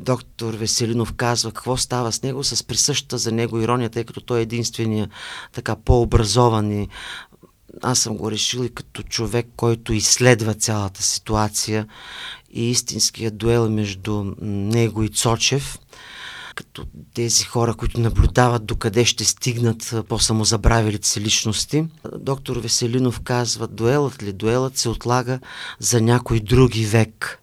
доктор 0.00 0.54
Веселинов 0.54 1.12
казва 1.12 1.52
какво 1.52 1.76
става 1.76 2.12
с 2.12 2.22
него 2.22 2.44
с 2.44 2.64
присъщата 2.64 3.18
за 3.18 3.32
него 3.32 3.60
ирония, 3.60 3.90
тъй 3.90 4.04
като 4.04 4.20
той 4.20 4.38
е 4.38 4.42
единствения 4.42 5.08
така 5.52 5.76
по-образован 5.76 6.72
и 6.72 6.88
аз 7.82 7.98
съм 7.98 8.16
го 8.16 8.30
решил 8.30 8.64
и 8.64 8.74
като 8.74 9.02
човек, 9.02 9.46
който 9.56 9.92
изследва 9.92 10.54
цялата 10.54 11.02
ситуация 11.02 11.86
и 12.50 12.70
истинският 12.70 13.36
дуел 13.36 13.70
между 13.70 14.32
него 14.40 15.02
и 15.02 15.08
Цочев, 15.08 15.78
като 16.54 16.86
тези 17.14 17.44
хора, 17.44 17.74
които 17.74 18.00
наблюдават 18.00 18.66
докъде 18.66 19.04
ще 19.04 19.24
стигнат 19.24 19.94
по-самозабравилите 20.08 21.08
си 21.08 21.20
личности. 21.20 21.84
Доктор 22.18 22.56
Веселинов 22.56 23.20
казва, 23.20 23.66
дуелът 23.66 24.22
ли? 24.22 24.32
Дуелът 24.32 24.76
се 24.76 24.88
отлага 24.88 25.40
за 25.78 26.00
някой 26.00 26.40
други 26.40 26.84
век. 26.84 27.40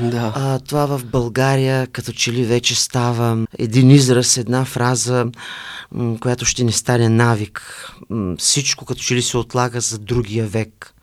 Да. 0.00 0.32
А, 0.36 0.58
това 0.58 0.86
в 0.86 1.04
България 1.04 1.86
като 1.86 2.12
че 2.12 2.32
ли 2.32 2.44
вече 2.44 2.74
става 2.74 3.46
един 3.58 3.90
израз, 3.90 4.36
една 4.36 4.64
фраза, 4.64 5.26
м- 5.92 6.18
която 6.20 6.44
ще 6.44 6.64
не 6.64 6.72
стане 6.72 7.08
навик. 7.08 7.86
М- 8.10 8.36
всичко 8.38 8.84
като 8.84 9.00
че 9.02 9.14
ли 9.14 9.22
се 9.22 9.36
отлага 9.36 9.80
за 9.80 9.98
другия 9.98 10.46
век. 10.46 10.94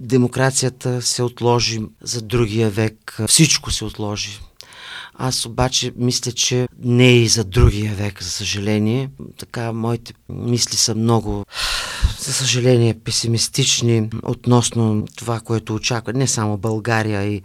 Демокрацията 0.00 1.02
се 1.02 1.22
отложи 1.22 1.80
за 2.02 2.22
другия 2.22 2.70
век. 2.70 3.18
Всичко 3.26 3.70
се 3.70 3.84
отложи. 3.84 4.40
Аз 5.14 5.46
обаче 5.46 5.92
мисля, 5.96 6.32
че 6.32 6.68
не 6.84 7.18
и 7.18 7.28
за 7.28 7.44
другия 7.44 7.94
век, 7.94 8.22
за 8.22 8.30
съжаление. 8.30 9.10
Така, 9.38 9.72
моите 9.72 10.12
мисли 10.28 10.76
са 10.76 10.94
много, 10.94 11.44
за 12.18 12.32
съжаление, 12.32 13.00
песимистични 13.04 14.10
относно 14.22 15.06
това, 15.16 15.40
което 15.40 15.74
очаква 15.74 16.12
не 16.12 16.26
само 16.26 16.58
България 16.58 17.24
и 17.24 17.42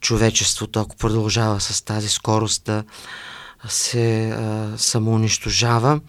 човечеството, 0.00 0.80
ако 0.80 0.96
продължава 0.96 1.60
с 1.60 1.82
тази 1.82 2.08
скорост 2.08 2.64
да 2.64 2.84
се 3.68 4.30
а, 4.30 4.72
самоунищожава 4.78 6.00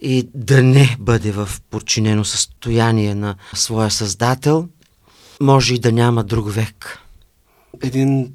и 0.00 0.28
да 0.34 0.62
не 0.62 0.96
бъде 1.00 1.32
в 1.32 1.50
подчинено 1.70 2.24
състояние 2.24 3.14
на 3.14 3.34
своя 3.54 3.90
създател, 3.90 4.68
може 5.40 5.74
и 5.74 5.78
да 5.78 5.92
няма 5.92 6.24
друг 6.24 6.52
век. 6.52 6.98
Един 7.82 8.32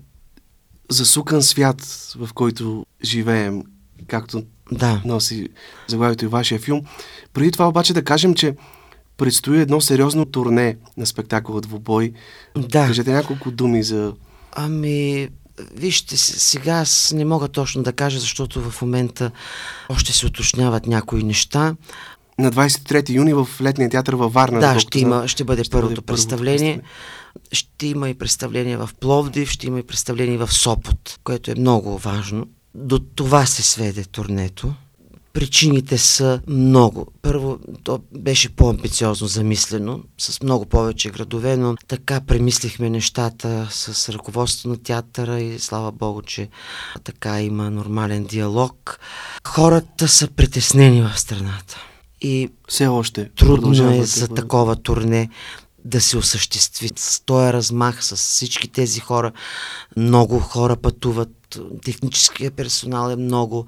засукан 0.89 1.41
свят, 1.41 1.81
в 2.15 2.33
който 2.33 2.85
живеем, 3.03 3.63
както 4.07 4.43
Да. 4.71 5.01
носи 5.05 5.49
заглавието 5.87 6.25
и 6.25 6.27
вашия 6.27 6.59
филм. 6.59 6.81
Преди 7.33 7.51
това 7.51 7.67
обаче 7.67 7.93
да 7.93 8.03
кажем, 8.03 8.33
че 8.33 8.55
предстои 9.17 9.61
едно 9.61 9.81
сериозно 9.81 10.25
турне 10.25 10.77
на 10.97 11.05
спектакъла 11.05 11.61
Двубой. 11.61 12.13
Да. 12.57 12.87
Кажете 12.87 13.11
няколко 13.11 13.51
думи 13.51 13.83
за... 13.83 14.13
Ами, 14.51 15.29
вижте, 15.75 16.17
сега 16.17 16.73
аз 16.73 17.13
не 17.15 17.25
мога 17.25 17.47
точно 17.47 17.83
да 17.83 17.93
кажа, 17.93 18.19
защото 18.19 18.61
в 18.61 18.81
момента 18.81 19.31
още 19.89 20.13
се 20.13 20.25
уточняват 20.25 20.87
някои 20.87 21.23
неща. 21.23 21.75
На 22.39 22.51
23 22.51 23.09
юни 23.09 23.33
в 23.33 23.47
летния 23.61 23.89
театър 23.89 24.13
във 24.13 24.33
Варна. 24.33 24.59
Да, 24.59 24.79
ще, 24.79 24.99
има, 24.99 25.27
ще 25.27 25.43
бъде 25.43 25.63
ще 25.63 25.71
първото 25.71 25.89
бъде 25.89 25.95
първото 25.95 26.01
представление. 26.01 26.81
Ще 27.51 27.87
има 27.87 28.09
и 28.09 28.13
представление 28.13 28.77
в 28.77 28.89
Пловдив, 28.99 29.49
ще 29.49 29.67
има 29.67 29.79
и 29.79 29.83
представление 29.83 30.37
в 30.37 30.53
Сопот, 30.53 31.19
което 31.23 31.51
е 31.51 31.55
много 31.57 31.97
важно. 31.97 32.47
До 32.75 32.99
това 32.99 33.45
се 33.45 33.63
сведе 33.63 34.03
турнето. 34.03 34.73
Причините 35.33 35.97
са 35.97 36.41
много. 36.47 37.07
Първо, 37.21 37.59
то 37.83 37.99
беше 38.17 38.55
по-амбициозно 38.55 39.27
замислено, 39.27 40.03
с 40.17 40.43
много 40.43 40.65
повече 40.65 41.09
градове, 41.09 41.57
но 41.57 41.75
така 41.87 42.21
премислихме 42.21 42.89
нещата 42.89 43.67
с 43.71 44.09
ръководството 44.09 44.69
на 44.69 44.77
театъра 44.77 45.39
и 45.39 45.59
слава 45.59 45.91
Богу, 45.91 46.21
че 46.21 46.49
така 47.03 47.41
има 47.41 47.71
нормален 47.71 48.23
диалог. 48.23 48.99
Хората 49.47 50.07
са 50.07 50.27
притеснени 50.27 51.01
в 51.01 51.19
страната. 51.19 51.77
И 52.21 52.49
Все 52.67 52.87
още. 52.87 53.29
трудно 53.29 53.91
е 53.91 54.03
за 54.03 54.27
такова 54.27 54.75
турне 54.75 55.29
да 55.85 56.01
се 56.01 56.17
осъществи 56.17 56.89
с 56.95 57.21
този 57.25 57.53
размах, 57.53 58.05
с 58.05 58.15
всички 58.15 58.67
тези 58.67 58.99
хора. 58.99 59.31
Много 59.97 60.39
хора 60.39 60.75
пътуват, 60.75 61.29
техническия 61.83 62.51
персонал 62.51 63.11
е 63.11 63.15
много, 63.15 63.65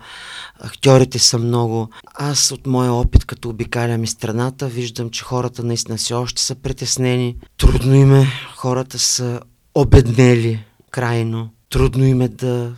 актьорите 0.59 1.19
са 1.19 1.37
много. 1.37 1.89
Аз 2.15 2.51
от 2.51 2.67
моя 2.67 2.93
опит, 2.93 3.25
като 3.25 3.49
обикалям 3.49 4.03
и 4.03 4.07
страната, 4.07 4.67
виждам, 4.67 5.09
че 5.09 5.23
хората 5.23 5.63
наистина 5.63 5.97
все 5.97 6.13
още 6.13 6.41
са 6.41 6.55
притеснени. 6.55 7.35
Трудно 7.57 7.95
им 7.95 8.15
е, 8.15 8.27
хората 8.55 8.99
са 8.99 9.41
обеднели 9.75 10.65
крайно. 10.91 11.49
Трудно 11.69 12.05
им 12.05 12.21
е 12.21 12.27
да... 12.27 12.75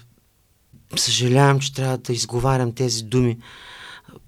Съжалявам, 0.96 1.60
че 1.60 1.74
трябва 1.74 1.98
да 1.98 2.14
изговарям 2.14 2.72
тези 2.72 3.04
думи 3.04 3.38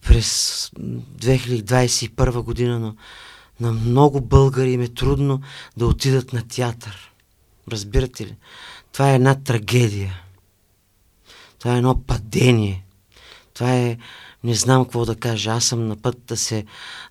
през 0.07 0.69
2021 0.79 2.41
година, 2.41 2.79
но 2.79 2.95
на 3.61 3.71
много 3.71 4.21
българи 4.21 4.71
им 4.71 4.81
е 4.81 4.87
трудно 4.87 5.41
да 5.77 5.85
отидат 5.85 6.33
на 6.33 6.47
театър. 6.47 7.11
Разбирате 7.71 8.25
ли? 8.25 8.35
Това 8.91 9.11
е 9.11 9.15
една 9.15 9.35
трагедия. 9.35 10.21
Това 11.61 11.75
е 11.75 11.77
едно 11.77 12.01
падение. 12.01 12.85
Това 13.53 13.75
е... 13.75 13.97
Не 14.43 14.53
знам 14.53 14.85
какво 14.85 15.05
да 15.05 15.15
кажа. 15.15 15.51
Аз 15.51 15.65
съм 15.65 15.87
на 15.87 15.95
път 15.95 16.17
да 16.27 16.37
се 16.37 16.65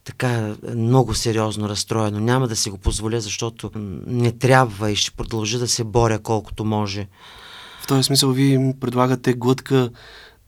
така 0.05 0.57
много 0.75 1.15
сериозно 1.15 1.69
разстроя, 1.69 2.11
но 2.11 2.21
няма 2.21 2.49
да 2.49 2.57
си 2.57 2.71
го 2.71 2.79
позволя, 2.79 3.21
защото 3.21 3.71
не 4.07 4.33
трябва 4.33 4.91
и 4.91 4.97
ще 4.97 5.11
продължа 5.11 5.59
да 5.59 5.69
се 5.69 5.85
боря 5.85 6.19
колкото 6.19 6.65
може. 6.65 7.09
В 7.83 7.87
този 7.87 8.03
смисъл 8.03 8.31
вие 8.31 8.55
им 8.55 8.81
предлагате 8.81 9.35
глътка 9.35 9.91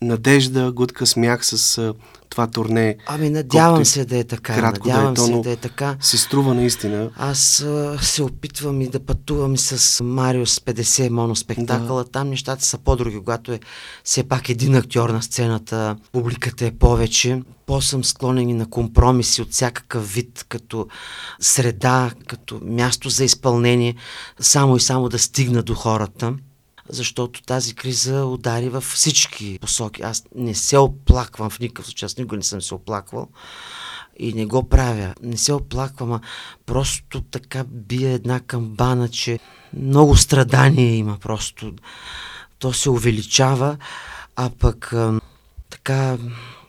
надежда, 0.02 0.72
глътка 0.72 1.06
смях 1.06 1.46
с 1.46 1.78
а, 1.78 1.94
това 2.32 2.46
турне. 2.46 2.96
Ами 3.06 3.30
надявам 3.30 3.70
Колкото 3.70 3.88
се 3.88 4.04
да 4.04 4.18
е 4.18 4.24
така. 4.24 4.54
кратко 4.54 4.88
да 4.88 4.90
е 4.90 4.94
надявам 4.94 5.14
то, 5.14 5.26
се 5.26 5.32
да 5.32 5.50
е 5.50 5.56
така. 5.56 5.96
Се 6.00 6.18
струва 6.18 6.54
наистина. 6.54 7.10
Аз 7.16 7.60
а, 7.60 7.98
се 8.02 8.22
опитвам 8.22 8.80
и 8.80 8.88
да 8.88 9.00
пътувам 9.00 9.54
и 9.54 9.58
с 9.58 10.04
Мариус 10.04 10.58
50 10.58 11.08
моноспектакъла. 11.08 12.04
Да. 12.04 12.10
Там 12.10 12.28
нещата 12.28 12.64
са 12.64 12.78
по-други, 12.78 13.18
когато 13.18 13.52
е 13.52 13.60
все 14.04 14.22
пак 14.22 14.48
един 14.48 14.74
актьор 14.74 15.10
на 15.10 15.22
сцената, 15.22 15.96
публиката 16.12 16.66
е 16.66 16.70
повече. 16.70 17.42
По-съм 17.66 18.04
склонен 18.04 18.48
и 18.48 18.54
на 18.54 18.70
компромиси 18.70 19.42
от 19.42 19.50
всякакъв 19.52 20.14
вид, 20.14 20.44
като 20.48 20.86
среда, 21.40 22.10
като 22.26 22.60
място 22.64 23.08
за 23.08 23.24
изпълнение, 23.24 23.94
само 24.40 24.76
и 24.76 24.80
само 24.80 25.08
да 25.08 25.18
стигна 25.18 25.62
до 25.62 25.74
хората 25.74 26.34
защото 26.92 27.42
тази 27.42 27.74
криза 27.74 28.24
удари 28.24 28.68
във 28.68 28.84
всички 28.84 29.58
посоки. 29.60 30.02
Аз 30.02 30.24
не 30.34 30.54
се 30.54 30.78
оплаквам 30.78 31.50
в 31.50 31.60
никакъв 31.60 31.86
случай, 31.86 32.06
аз 32.06 32.16
никога 32.16 32.36
не 32.36 32.42
съм 32.42 32.62
се 32.62 32.74
оплаквал 32.74 33.28
и 34.18 34.32
не 34.32 34.46
го 34.46 34.68
правя. 34.68 35.14
Не 35.22 35.36
се 35.36 35.52
оплаквам, 35.52 36.12
а 36.12 36.20
просто 36.66 37.20
така 37.20 37.64
бия 37.64 38.12
една 38.12 38.40
камбана, 38.40 39.08
че 39.08 39.38
много 39.76 40.16
страдание 40.16 40.94
има 40.94 41.18
просто. 41.18 41.72
То 42.58 42.72
се 42.72 42.90
увеличава, 42.90 43.76
а 44.36 44.50
пък 44.58 44.94
така 45.70 46.18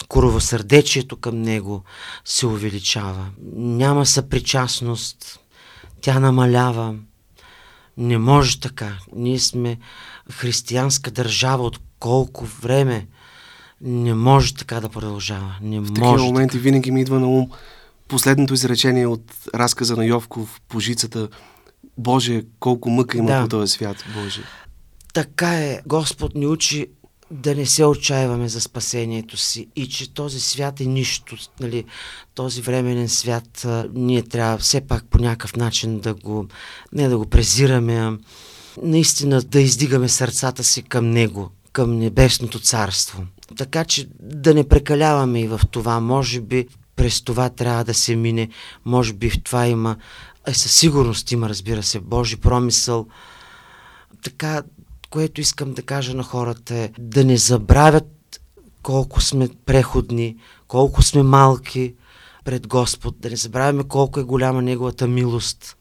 коровосърдечието 0.07 1.17
към 1.17 1.41
него 1.41 1.83
се 2.25 2.47
увеличава. 2.47 3.25
Няма 3.55 4.05
съпричастност, 4.05 5.39
тя 6.01 6.19
намалява. 6.19 6.95
Не 7.97 8.17
може 8.17 8.59
така. 8.59 8.97
Ние 9.15 9.39
сме 9.39 9.77
християнска 10.31 11.11
държава 11.11 11.63
от 11.63 11.79
колко 11.99 12.45
време. 12.45 13.07
Не 13.81 14.13
може 14.13 14.55
така 14.55 14.79
да 14.79 14.89
продължава. 14.89 15.55
Не 15.61 15.79
В 15.79 15.87
такива 15.87 16.07
може. 16.11 16.23
моменти 16.23 16.51
така. 16.51 16.63
винаги 16.63 16.91
ми 16.91 17.01
идва 17.01 17.19
на 17.19 17.27
ум 17.27 17.49
последното 18.07 18.53
изречение 18.53 19.07
от 19.07 19.33
разказа 19.55 19.95
на 19.95 20.05
Йовков, 20.05 20.61
Пожицата. 20.67 21.27
Боже, 21.97 22.43
колко 22.59 22.89
мъка 22.89 23.17
има 23.17 23.27
Да. 23.27 23.41
по 23.41 23.47
този 23.47 23.71
свят, 23.71 24.03
Боже. 24.15 24.41
Така 25.13 25.59
е. 25.59 25.81
Господ 25.85 26.35
ни 26.35 26.47
учи 26.47 26.87
да 27.31 27.55
не 27.55 27.65
се 27.65 27.85
отчаиваме 27.85 28.49
за 28.49 28.61
спасението 28.61 29.37
си 29.37 29.67
и 29.75 29.89
че 29.89 30.13
този 30.13 30.39
свят 30.39 30.79
е 30.79 30.85
нищо. 30.85 31.35
Нали, 31.59 31.85
този 32.35 32.61
временен 32.61 33.09
свят 33.09 33.65
а, 33.65 33.85
ние 33.93 34.21
трябва 34.21 34.57
все 34.57 34.81
пак 34.81 35.05
по 35.05 35.17
някакъв 35.17 35.55
начин 35.55 35.99
да 35.99 36.13
го, 36.13 36.47
не 36.93 37.07
да 37.07 37.17
го 37.17 37.25
презираме, 37.25 38.17
наистина 38.81 39.41
да 39.41 39.61
издигаме 39.61 40.09
сърцата 40.09 40.63
си 40.63 40.83
към 40.83 41.09
Него, 41.09 41.49
към 41.71 41.97
Небесното 41.97 42.59
царство. 42.59 43.23
Така 43.57 43.85
че 43.85 44.07
да 44.19 44.53
не 44.53 44.67
прекаляваме 44.67 45.41
и 45.41 45.47
в 45.47 45.61
това. 45.71 45.99
Може 45.99 46.41
би 46.41 46.67
през 46.95 47.21
това 47.21 47.49
трябва 47.49 47.83
да 47.83 47.93
се 47.93 48.15
мине, 48.15 48.49
може 48.85 49.13
би 49.13 49.29
в 49.29 49.43
това 49.43 49.67
има, 49.67 49.95
а 50.47 50.53
със 50.53 50.71
сигурност 50.71 51.31
има, 51.31 51.49
разбира 51.49 51.83
се, 51.83 51.99
Божи 51.99 52.37
промисъл. 52.37 53.07
Така, 54.23 54.63
което 55.09 55.41
искам 55.41 55.73
да 55.73 55.81
кажа 55.81 56.13
на 56.13 56.23
хората 56.23 56.75
е 56.75 56.91
да 56.99 57.25
не 57.25 57.37
забравят 57.37 58.41
колко 58.83 59.21
сме 59.21 59.49
преходни, 59.65 60.37
колко 60.67 61.01
сме 61.01 61.23
малки 61.23 61.93
пред 62.45 62.67
Господ, 62.67 63.15
да 63.19 63.29
не 63.29 63.35
забравяме 63.35 63.83
колко 63.83 64.19
е 64.19 64.23
голяма 64.23 64.61
Неговата 64.61 65.07
милост, 65.07 65.77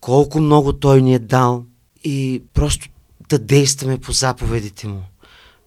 колко 0.00 0.40
много 0.40 0.72
Той 0.72 1.02
ни 1.02 1.14
е 1.14 1.18
дал 1.18 1.64
и 2.04 2.42
просто 2.54 2.88
да 3.28 3.38
действаме 3.38 3.98
по 3.98 4.12
заповедите 4.12 4.88
Му. 4.88 5.02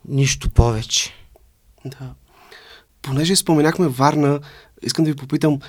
Нищо 0.08 0.50
повече. 0.50 1.14
Да. 1.86 2.14
Понеже 3.02 3.36
споменахме 3.36 3.88
Варна, 3.88 4.40
искам 4.84 5.06
да 5.06 5.12
ви 5.12 5.18
попитам, 5.18 5.60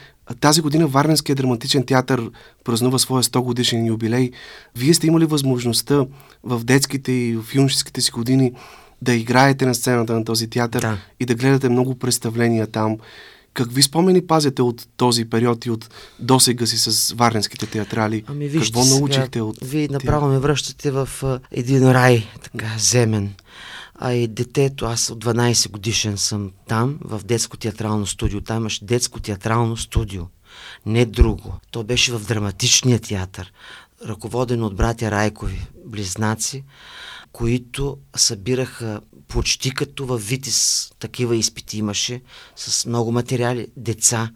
тази 0.40 0.60
година 0.60 0.86
Варненския 0.86 1.36
драматичен 1.36 1.86
театър 1.86 2.30
празнува 2.64 2.98
своя 2.98 3.22
100 3.22 3.40
годишен 3.40 3.86
юбилей. 3.86 4.30
Вие 4.76 4.94
сте 4.94 5.06
имали 5.06 5.24
възможността 5.24 6.06
в 6.42 6.64
детските 6.64 7.12
и 7.12 7.36
в 7.36 7.54
юношеските 7.54 8.00
си 8.00 8.10
години 8.10 8.52
да 9.02 9.14
играете 9.14 9.66
на 9.66 9.74
сцената 9.74 10.12
на 10.12 10.24
този 10.24 10.50
театър 10.50 10.80
Да. 10.80 10.98
и 11.20 11.26
да 11.26 11.34
гледате 11.34 11.68
много 11.68 11.98
представления 11.98 12.66
там. 12.66 12.98
Какви 13.56 13.82
спомени 13.82 14.26
пазите 14.26 14.62
от 14.62 14.88
този 14.96 15.24
период 15.24 15.66
и 15.66 15.70
от 15.70 15.90
досега 16.18 16.66
си 16.66 16.78
с 16.78 17.12
варненските 17.12 17.66
театрали? 17.66 18.24
Ами 18.26 18.48
вижте 18.48 18.66
Какво 18.66 18.82
сега, 18.82 18.96
научихте 18.96 19.40
от 19.40 19.56
Вие 19.62 19.88
направо 19.90 20.28
ме 20.28 20.38
връщате 20.38 20.90
в 20.90 21.08
а, 21.22 21.40
един 21.50 21.92
рай, 21.92 22.26
така, 22.42 22.66
земен. 22.78 23.34
А 23.94 24.12
и 24.12 24.28
детето, 24.28 24.86
аз 24.86 25.10
от 25.10 25.24
12 25.24 25.70
годишен 25.70 26.18
съм 26.18 26.50
там, 26.68 26.98
в 27.00 27.20
детско 27.24 27.56
театрално 27.56 28.06
студио. 28.06 28.40
Там 28.40 28.56
имаше 28.56 28.84
детско 28.84 29.20
театрално 29.20 29.76
студио. 29.76 30.22
Не 30.86 31.04
друго. 31.04 31.54
То 31.70 31.84
беше 31.84 32.12
в 32.12 32.26
драматичния 32.26 32.98
театър, 32.98 33.52
ръководено 34.06 34.66
от 34.66 34.76
братя 34.76 35.10
Райкови, 35.10 35.66
близнаци, 35.86 36.64
които 37.32 37.98
събираха 38.16 39.00
почти 39.28 39.70
като 39.70 40.06
във 40.06 40.28
Витис 40.28 40.90
такива 40.98 41.36
изпити 41.36 41.78
имаше, 41.78 42.22
с 42.56 42.86
много 42.86 43.12
материали, 43.12 43.68
деца, 43.76 44.30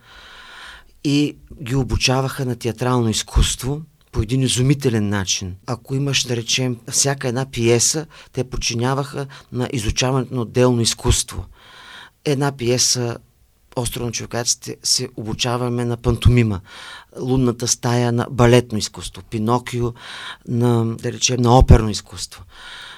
и 1.04 1.36
ги 1.62 1.74
обучаваха 1.74 2.46
на 2.46 2.56
театрално 2.56 3.08
изкуство 3.08 3.82
по 4.12 4.22
един 4.22 4.42
изумителен 4.42 5.08
начин. 5.08 5.56
Ако 5.66 5.94
имаш, 5.94 6.24
да 6.24 6.36
речем, 6.36 6.76
всяка 6.90 7.28
една 7.28 7.50
пиеса, 7.50 8.06
те 8.32 8.44
подчиняваха 8.44 9.26
на 9.52 9.68
изучаването 9.72 10.34
на 10.34 10.40
отделно 10.40 10.80
изкуство. 10.80 11.46
Една 12.24 12.52
пиеса 12.56 13.18
остров 13.80 14.04
на 14.04 14.76
се 14.82 15.08
обучаваме 15.16 15.84
на 15.84 15.96
пантомима, 15.96 16.60
лунната 17.20 17.68
стая 17.68 18.12
на 18.12 18.26
балетно 18.30 18.78
изкуство, 18.78 19.22
Пинокио 19.30 19.92
на, 20.48 20.84
да 20.84 21.12
речем, 21.12 21.40
на 21.40 21.58
оперно 21.58 21.90
изкуство. 21.90 22.44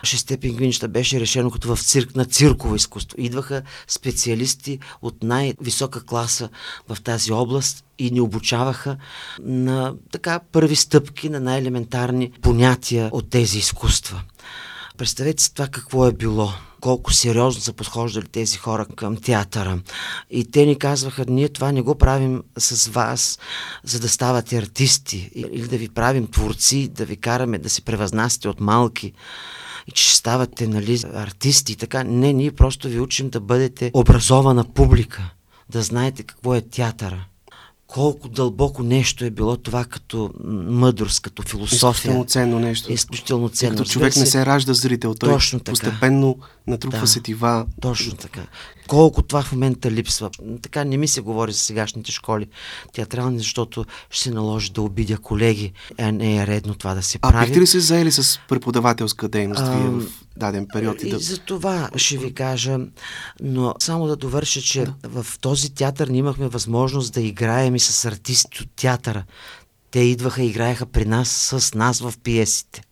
Шесте 0.04 0.36
пингвинчета 0.36 0.88
беше 0.88 1.20
решено 1.20 1.50
като 1.50 1.76
в 1.76 1.82
цирк 1.82 2.16
на 2.16 2.24
цирково 2.24 2.76
изкуство. 2.76 3.20
Идваха 3.20 3.62
специалисти 3.88 4.78
от 5.02 5.22
най-висока 5.22 6.04
класа 6.04 6.48
в 6.88 7.02
тази 7.02 7.32
област 7.32 7.84
и 7.98 8.10
ни 8.10 8.20
обучаваха 8.20 8.96
на 9.42 9.94
така 10.12 10.40
първи 10.52 10.76
стъпки 10.76 11.28
на 11.28 11.40
най-елементарни 11.40 12.32
понятия 12.42 13.10
от 13.12 13.30
тези 13.30 13.58
изкуства. 13.58 14.22
Представете 14.98 15.42
си 15.42 15.54
това 15.54 15.68
какво 15.68 16.06
е 16.06 16.12
било 16.12 16.52
колко 16.82 17.12
сериозно 17.12 17.60
са 17.60 17.72
подхождали 17.72 18.26
тези 18.26 18.58
хора 18.58 18.86
към 18.96 19.16
театъра. 19.16 19.78
И 20.30 20.44
те 20.44 20.66
ни 20.66 20.78
казваха, 20.78 21.24
ние 21.28 21.48
това 21.48 21.72
не 21.72 21.82
го 21.82 21.94
правим 21.94 22.42
с 22.58 22.88
вас, 22.88 23.38
за 23.84 24.00
да 24.00 24.08
ставате 24.08 24.58
артисти 24.58 25.30
или 25.34 25.68
да 25.68 25.76
ви 25.76 25.88
правим 25.88 26.26
творци, 26.26 26.88
да 26.88 27.04
ви 27.04 27.16
караме 27.16 27.58
да 27.58 27.70
се 27.70 27.82
превъзнасяте 27.82 28.48
от 28.48 28.60
малки 28.60 29.12
и 29.86 29.90
че 29.90 30.16
ставате 30.16 30.66
нали, 30.66 31.02
артисти 31.14 31.76
така. 31.76 32.04
Не, 32.04 32.32
ние 32.32 32.52
просто 32.52 32.88
ви 32.88 33.00
учим 33.00 33.30
да 33.30 33.40
бъдете 33.40 33.90
образована 33.94 34.64
публика, 34.64 35.30
да 35.70 35.82
знаете 35.82 36.22
какво 36.22 36.54
е 36.54 36.60
театъра 36.60 37.24
колко 37.92 38.28
дълбоко 38.28 38.82
нещо 38.82 39.24
е 39.24 39.30
било 39.30 39.56
това 39.56 39.84
като 39.84 40.30
мъдрост, 40.68 41.20
като 41.20 41.42
философия. 41.42 41.90
Изключително 41.90 42.24
ценно 42.24 42.58
нещо. 42.58 42.92
Изключително 42.92 43.48
ценно. 43.48 43.76
Като 43.76 43.90
човек 43.90 44.16
не 44.16 44.26
се 44.26 44.46
ражда 44.46 44.74
зрител, 44.74 45.14
той 45.14 45.32
Точно 45.32 45.60
така. 45.60 45.72
постепенно 45.72 46.38
натрупва 46.66 47.00
да, 47.00 47.06
сетива. 47.06 47.66
Точно 47.80 48.12
така. 48.12 48.40
Колко 48.88 49.22
това 49.22 49.42
в 49.42 49.52
момента 49.52 49.90
липсва. 49.90 50.30
Така 50.62 50.84
не 50.84 50.96
ми 50.96 51.08
се 51.08 51.20
говори 51.20 51.52
за 51.52 51.58
сегашните 51.58 52.12
школи 52.12 52.46
театрални, 52.92 53.38
защото 53.38 53.84
ще 54.10 54.22
се 54.22 54.30
наложи 54.30 54.72
да 54.72 54.82
обидя 54.82 55.18
колеги. 55.18 55.72
Е, 55.98 56.12
не 56.12 56.36
е 56.36 56.46
редно 56.46 56.74
това 56.74 56.94
да 56.94 57.02
се 57.02 57.18
прави. 57.18 57.36
А 57.36 57.44
бихте 57.44 57.60
ли 57.60 57.66
се 57.66 57.80
заели 57.80 58.12
с 58.12 58.40
преподавателска 58.48 59.28
дейност 59.28 59.62
а, 59.62 59.70
в 59.70 60.02
даден 60.36 60.66
период? 60.72 61.02
И, 61.02 61.10
да... 61.10 61.18
за 61.18 61.38
това 61.38 61.90
ще 61.96 62.18
ви 62.18 62.34
кажа, 62.34 62.78
но 63.40 63.74
само 63.78 64.06
да 64.06 64.16
довърша, 64.16 64.60
че 64.60 64.84
да. 64.84 65.22
в 65.22 65.38
този 65.40 65.74
театър 65.74 66.08
ние 66.08 66.18
имахме 66.18 66.48
възможност 66.48 67.14
да 67.14 67.20
играем 67.20 67.76
и 67.76 67.80
с 67.80 68.04
артисти 68.04 68.62
от 68.62 68.68
театъра. 68.76 69.24
Те 69.90 70.00
идваха 70.00 70.42
и 70.42 70.46
играеха 70.46 70.86
при 70.86 71.04
нас 71.04 71.28
с 71.28 71.74
нас 71.74 72.00
в 72.00 72.14
пиесите. 72.22 72.82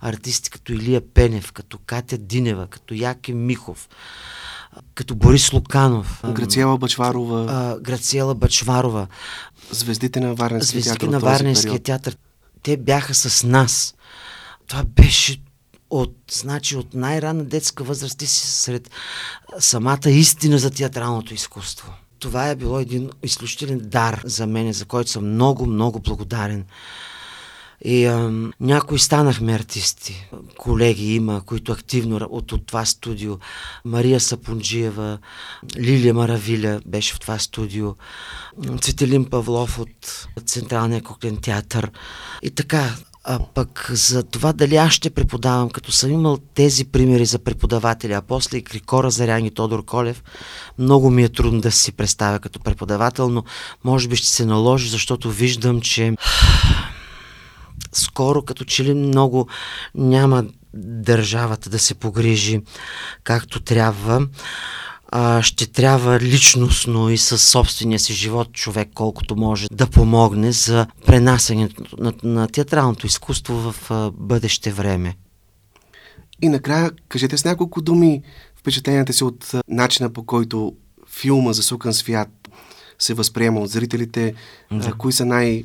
Артисти 0.00 0.50
като 0.50 0.72
Илия 0.72 1.00
Пенев, 1.14 1.52
като 1.52 1.78
Катя 1.78 2.18
Динева, 2.18 2.66
като 2.66 2.94
Яки 2.94 3.32
Михов, 3.32 3.88
като 4.94 5.14
Борис 5.14 5.52
Луканов. 5.52 6.20
Грациела 6.32 6.78
Бачварова. 6.78 7.46
А, 7.48 7.80
Грациела 7.80 8.34
Бачварова. 8.34 9.06
Звездите 9.70 10.20
на 10.20 10.34
Варненския 10.34 10.82
театър. 10.82 10.90
Звездите 10.90 11.06
на 11.06 11.18
Варненския 11.18 11.78
театър. 11.78 12.16
Те 12.62 12.76
бяха 12.76 13.14
с 13.14 13.44
нас. 13.44 13.94
Това 14.66 14.84
беше 14.84 15.42
от, 15.90 16.16
значи, 16.32 16.76
от 16.76 16.94
най-ранна 16.94 17.44
детска 17.44 17.84
възраст 17.84 18.18
ти 18.18 18.26
си 18.26 18.46
сред 18.46 18.90
самата 19.58 20.10
истина 20.10 20.58
за 20.58 20.70
театралното 20.70 21.34
изкуство. 21.34 21.92
Това 22.18 22.48
е 22.48 22.56
било 22.56 22.78
един 22.78 23.10
изключителен 23.22 23.80
дар 23.82 24.22
за 24.24 24.46
мен, 24.46 24.72
за 24.72 24.84
който 24.84 25.10
съм 25.10 25.32
много, 25.32 25.66
много 25.66 26.00
благодарен. 26.00 26.64
И 27.84 28.06
а, 28.06 28.32
някои 28.60 28.98
станахме 28.98 29.54
артисти. 29.54 30.28
Колеги 30.58 31.14
има, 31.14 31.42
които 31.46 31.72
активно 31.72 32.16
от, 32.30 32.52
от 32.52 32.66
това 32.66 32.84
студио. 32.84 33.38
Мария 33.84 34.20
Сапунджиева, 34.20 35.18
Лилия 35.76 36.14
Маравиля 36.14 36.80
беше 36.86 37.14
в 37.14 37.20
това 37.20 37.38
студио. 37.38 37.94
Цветелин 38.80 39.24
Павлов 39.24 39.78
от 39.78 40.26
Централния 40.46 41.02
коклен 41.02 41.36
театър. 41.36 41.90
И 42.42 42.50
така, 42.50 42.96
а 43.24 43.38
пък 43.54 43.90
за 43.94 44.22
това 44.22 44.52
дали 44.52 44.76
аз 44.76 44.92
ще 44.92 45.10
преподавам, 45.10 45.70
като 45.70 45.92
съм 45.92 46.10
имал 46.10 46.38
тези 46.54 46.84
примери 46.84 47.24
за 47.24 47.38
преподаватели, 47.38 48.12
а 48.12 48.22
после 48.22 48.56
и 48.56 48.64
Крикора 48.64 49.10
Зарян 49.10 49.44
и 49.44 49.50
Тодор 49.50 49.84
Колев, 49.84 50.24
много 50.78 51.10
ми 51.10 51.24
е 51.24 51.28
трудно 51.28 51.60
да 51.60 51.72
си 51.72 51.92
представя 51.92 52.38
като 52.38 52.60
преподавател, 52.60 53.28
но 53.28 53.44
може 53.84 54.08
би 54.08 54.16
ще 54.16 54.28
се 54.28 54.46
наложи, 54.46 54.88
защото 54.88 55.30
виждам, 55.30 55.80
че 55.80 56.16
скоро 57.92 58.42
като 58.42 58.64
че 58.64 58.84
ли 58.84 58.94
много 58.94 59.48
няма 59.94 60.44
държавата 60.74 61.70
да 61.70 61.78
се 61.78 61.94
погрижи 61.94 62.60
както 63.24 63.60
трябва 63.60 64.26
а, 65.12 65.42
ще 65.42 65.66
трябва 65.66 66.20
личностно 66.20 67.10
и 67.10 67.18
със 67.18 67.48
собствения 67.48 67.98
си 67.98 68.12
живот 68.12 68.52
човек 68.52 68.88
колкото 68.94 69.36
може 69.36 69.66
да 69.72 69.86
помогне 69.86 70.52
за 70.52 70.86
пренасенето 71.06 71.82
на, 71.98 72.12
на 72.22 72.48
театралното 72.48 73.06
изкуство 73.06 73.72
в 73.72 73.90
а, 73.90 74.10
бъдеще 74.10 74.72
време. 74.72 75.16
И 76.42 76.48
накрая, 76.48 76.90
кажете 77.08 77.38
с 77.38 77.44
няколко 77.44 77.82
думи 77.82 78.22
впечатленията 78.56 79.12
си 79.12 79.24
от 79.24 79.50
начина 79.68 80.10
по 80.10 80.26
който 80.26 80.72
филма 81.08 81.52
за 81.52 81.62
Сукан 81.62 81.94
свят 81.94 82.28
се 82.98 83.14
възприема 83.14 83.60
от 83.60 83.70
зрителите. 83.70 84.34
Да. 84.72 84.88
А, 84.88 84.92
кои 84.92 85.12
са 85.12 85.24
най- 85.24 85.64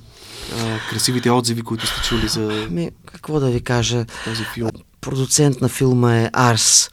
красивите 0.90 1.32
отзиви, 1.32 1.62
които 1.62 1.88
сте 1.88 2.02
чули 2.08 2.28
за 2.28 2.68
Ми, 2.72 2.92
какво 3.06 3.40
да 3.40 3.50
ви 3.52 3.62
кажа? 3.62 4.06
този 4.26 4.44
филм? 4.54 4.70
Продуцент 5.02 5.62
на 5.62 5.70
филма 5.70 6.18
е 6.18 6.30
Арс 6.34 6.90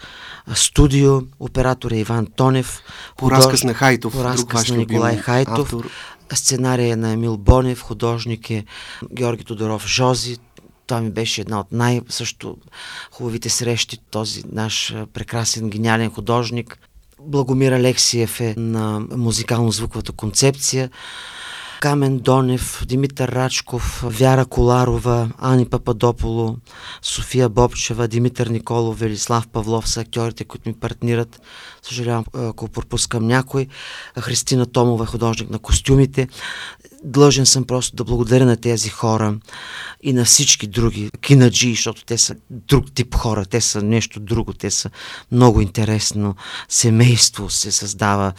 студио, 0.55 1.20
оператор 1.40 1.90
е 1.90 1.97
Иван 1.97 2.26
Тонев. 2.36 2.80
По 3.16 3.30
разказ 3.30 3.64
на 3.64 3.74
Хайтов, 3.74 4.12
по 4.12 4.24
разказ 4.24 4.68
на 4.68 4.76
Николай 4.76 5.16
Хайтов. 5.16 5.59
Автор. 5.59 5.90
Сценария 6.34 6.93
е 6.93 6.97
на 6.97 7.11
Емил 7.11 7.36
Бонев, 7.36 7.80
художник 7.80 8.51
е 8.51 8.64
Георги 9.12 9.45
Тодоров 9.45 9.86
Жози. 9.86 10.38
Това 10.86 11.01
ми 11.01 11.11
беше 11.11 11.40
една 11.40 11.61
от 11.61 11.72
най-също 11.72 12.57
хубавите 13.12 13.49
срещи, 13.49 13.99
този 14.11 14.43
наш 14.53 14.95
прекрасен, 15.12 15.70
гениален 15.70 16.11
художник. 16.11 16.78
Благомир 17.20 17.72
Алексиев 17.72 18.40
е 18.40 18.55
на 18.57 19.01
музикално-звуковата 19.01 20.12
концепция. 20.12 20.90
Камен 21.83 22.18
Донев, 22.18 22.85
Димитър 22.87 23.28
Рачков, 23.28 24.05
Вяра 24.07 24.47
Коларова, 24.47 25.30
Ани 25.39 25.66
Пападополо, 25.66 26.57
София 27.03 27.49
Бобчева, 27.49 28.09
Димитър 28.09 28.47
Николов, 28.47 28.99
Велислав 28.99 29.49
Павлов 29.49 29.89
са 29.89 30.01
актьорите, 30.01 30.45
които 30.45 30.68
ми 30.68 30.74
партнират. 30.74 31.41
Съжалявам, 31.83 32.24
ако 32.35 32.68
пропускам 32.68 33.26
някой. 33.26 33.66
Христина 34.20 34.66
Томова, 34.66 35.07
художник 35.07 35.51
на 35.51 35.59
костюмите. 35.59 36.28
Длъжен 37.05 37.47
съм 37.47 37.64
просто 37.64 37.97
да 37.97 38.05
благодаря 38.05 38.45
на 38.47 38.57
тези 38.57 38.89
хора 38.89 39.35
и 40.03 40.12
на 40.12 40.24
всички 40.24 40.66
други 40.66 41.11
кинаджи, 41.20 41.70
защото 41.70 42.05
те 42.05 42.18
са 42.18 42.35
друг 42.51 42.93
тип 42.95 43.14
хора, 43.14 43.47
те 43.47 43.61
са 43.61 43.83
нещо 43.83 44.20
друго, 44.20 44.53
те 44.53 44.70
са 44.70 44.91
много 45.33 45.61
интересно 45.61 46.35
семейство 46.68 47.51
се 47.51 47.72
създава 47.72 48.33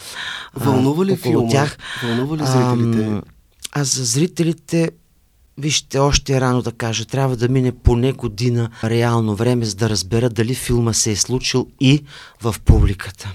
Вълнува 0.54 1.04
ли 1.04 1.16
филма? 1.16 1.50
Тях. 1.50 1.78
Вълнува 2.02 2.36
ли 2.36 2.46
зрителите? 2.46 3.33
А 3.76 3.84
за 3.84 4.04
зрителите, 4.04 4.90
вижте, 5.58 5.98
още 5.98 6.36
е 6.36 6.40
рано 6.40 6.62
да 6.62 6.72
кажа, 6.72 7.04
трябва 7.04 7.36
да 7.36 7.48
мине 7.48 7.72
поне 7.72 8.12
година 8.12 8.70
реално 8.84 9.36
време, 9.36 9.64
за 9.64 9.74
да 9.74 9.90
разбера 9.90 10.30
дали 10.30 10.54
филма 10.54 10.92
се 10.92 11.10
е 11.10 11.16
случил 11.16 11.68
и 11.80 12.04
в 12.42 12.54
публиката. 12.64 13.32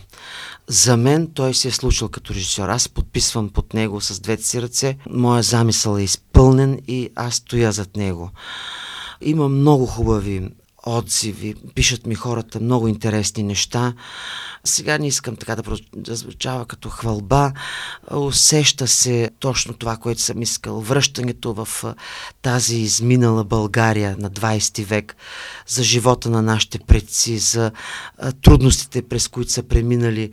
За 0.68 0.98
мен 0.98 1.28
той 1.34 1.54
се 1.54 1.68
е 1.68 1.72
случил 1.72 2.10
като 2.10 2.34
режисьор. 2.34 2.70
Аз 2.70 2.90
подписвам 2.90 3.50
под 3.50 3.74
него 3.74 4.02
с 4.02 4.20
двете 4.20 4.44
си 4.44 4.62
ръце. 4.62 4.98
Моя 5.10 5.44
замисъл 5.44 5.98
е 5.98 6.04
изпълнен 6.04 6.80
и 6.88 7.10
аз 7.16 7.36
стоя 7.36 7.72
зад 7.72 7.96
него. 7.96 8.32
Има 9.22 9.50
много 9.50 9.86
хубави 9.86 10.50
отзиви, 10.86 11.56
пишат 11.76 12.06
ми 12.06 12.16
хората 12.16 12.60
много 12.60 12.88
интересни 12.88 13.44
неща. 13.44 13.94
Сега 14.64 14.98
не 14.98 15.08
искам 15.08 15.36
така 15.36 15.56
да, 15.56 15.78
да 15.96 16.16
звучава 16.16 16.66
като 16.66 16.90
хвалба. 16.90 17.52
Усеща 18.12 18.88
се 18.88 19.30
точно 19.40 19.74
това, 19.74 19.98
което 19.98 20.22
съм 20.22 20.42
искал. 20.42 20.80
Връщането 20.80 21.54
в 21.54 21.96
тази 22.42 22.78
изминала 22.78 23.44
България 23.44 24.16
на 24.20 24.30
20 24.30 24.86
век, 24.86 25.16
за 25.68 25.84
живота 25.84 26.30
на 26.30 26.42
нашите 26.42 26.80
предци, 26.80 27.38
за 27.38 27.72
трудностите, 28.42 29.02
през 29.02 29.28
които 29.28 29.52
са 29.52 29.64
преминали 29.64 30.32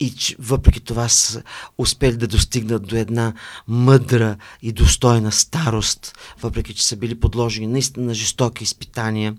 и 0.00 0.10
че 0.10 0.36
въпреки 0.38 0.80
това 0.80 1.08
са 1.08 1.42
успели 1.78 2.16
да 2.16 2.26
достигнат 2.26 2.86
до 2.86 2.96
една 2.96 3.32
мъдра 3.68 4.36
и 4.62 4.72
достойна 4.72 5.32
старост, 5.32 6.18
въпреки 6.40 6.74
че 6.74 6.86
са 6.86 6.96
били 6.96 7.20
подложени 7.20 7.66
наистина 7.66 8.06
на 8.06 8.14
жестоки 8.14 8.64
изпитания. 8.64 9.36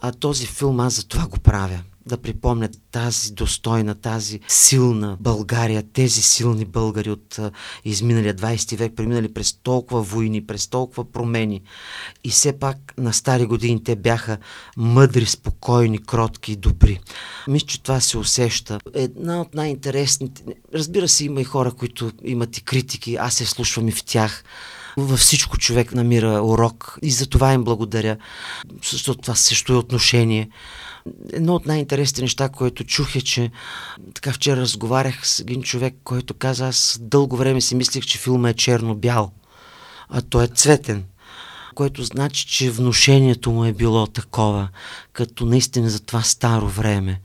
А 0.00 0.12
този 0.12 0.46
филм 0.46 0.80
аз 0.80 0.94
за 0.94 1.06
това 1.06 1.26
го 1.26 1.38
правя. 1.38 1.80
Да 2.06 2.16
припомнят 2.16 2.78
тази 2.92 3.32
достойна, 3.32 3.94
тази 3.94 4.40
силна 4.48 5.16
България, 5.20 5.82
тези 5.92 6.22
силни 6.22 6.64
българи 6.64 7.10
от 7.10 7.38
изминалия 7.84 8.34
20 8.34 8.76
век, 8.76 8.92
преминали 8.96 9.34
през 9.34 9.52
толкова 9.52 10.02
войни, 10.02 10.46
през 10.46 10.68
толкова 10.68 11.12
промени. 11.12 11.62
И 12.24 12.30
все 12.30 12.58
пак 12.58 12.94
на 12.98 13.12
стари 13.12 13.46
години 13.46 13.84
те 13.84 13.96
бяха 13.96 14.38
мъдри, 14.76 15.26
спокойни, 15.26 15.98
кротки 15.98 16.52
и 16.52 16.56
добри. 16.56 17.00
Мисля, 17.48 17.66
че 17.66 17.82
това 17.82 18.00
се 18.00 18.18
усеща. 18.18 18.78
Една 18.94 19.40
от 19.40 19.54
най-интересните... 19.54 20.42
Разбира 20.74 21.08
се, 21.08 21.24
има 21.24 21.40
и 21.40 21.44
хора, 21.44 21.72
които 21.72 22.10
имат 22.24 22.58
и 22.58 22.62
критики, 22.62 23.16
аз 23.16 23.34
се 23.34 23.46
слушвам 23.46 23.88
и 23.88 23.92
в 23.92 24.04
тях. 24.04 24.44
Във 24.96 25.20
всичко 25.20 25.58
човек 25.58 25.94
намира 25.94 26.42
урок 26.42 26.98
и 27.02 27.10
за 27.10 27.26
това 27.26 27.52
им 27.52 27.64
благодаря, 27.64 28.16
защото 28.90 29.20
това 29.20 29.34
също 29.34 29.72
е 29.72 29.76
отношение. 29.76 30.48
Едно 31.32 31.54
от 31.54 31.66
най-интересните 31.66 32.22
неща, 32.22 32.48
което 32.48 32.84
чух 32.84 33.16
е, 33.16 33.20
че 33.20 33.50
така 34.14 34.32
вчера 34.32 34.60
разговарях 34.60 35.28
с 35.28 35.40
един 35.40 35.62
човек, 35.62 35.94
който 36.04 36.34
каза, 36.34 36.68
аз 36.68 36.98
дълго 37.02 37.36
време 37.36 37.60
си 37.60 37.74
мислех, 37.74 38.04
че 38.04 38.18
филма 38.18 38.48
е 38.48 38.54
черно-бял, 38.54 39.32
а 40.08 40.22
той 40.22 40.44
е 40.44 40.48
цветен 40.48 41.04
което 41.74 42.04
значи, 42.04 42.46
че 42.46 42.70
внушението 42.70 43.50
му 43.50 43.64
е 43.64 43.72
било 43.72 44.06
такова, 44.06 44.68
като 45.12 45.46
наистина 45.46 45.90
за 45.90 46.00
това 46.00 46.22
старо 46.22 46.68
време. 46.68 47.20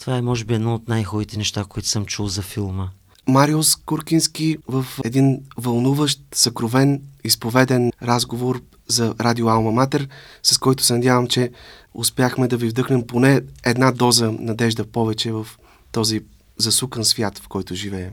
Това 0.00 0.16
е, 0.16 0.22
може 0.22 0.44
би, 0.44 0.54
едно 0.54 0.74
от 0.74 0.88
най-хубавите 0.88 1.36
неща, 1.36 1.64
които 1.68 1.88
съм 1.88 2.06
чул 2.06 2.26
за 2.26 2.42
филма. 2.42 2.88
Мариус 3.28 3.76
Куркински 3.76 4.56
в 4.68 4.86
един 5.04 5.40
вълнуващ, 5.56 6.20
съкровен, 6.34 7.02
изповеден 7.24 7.92
разговор 8.02 8.62
за 8.88 9.14
Радио 9.20 9.48
Алма 9.48 9.70
Матер, 9.70 10.08
с 10.42 10.58
който 10.58 10.84
се 10.84 10.92
надявам, 10.92 11.26
че 11.26 11.50
успяхме 11.94 12.48
да 12.48 12.56
ви 12.56 12.68
вдъхнем 12.68 13.06
поне 13.06 13.40
една 13.64 13.92
доза 13.92 14.32
надежда 14.32 14.84
повече 14.84 15.32
в 15.32 15.46
този 15.92 16.20
засукан 16.56 17.04
свят, 17.04 17.38
в 17.38 17.48
който 17.48 17.74
живеем. 17.74 18.12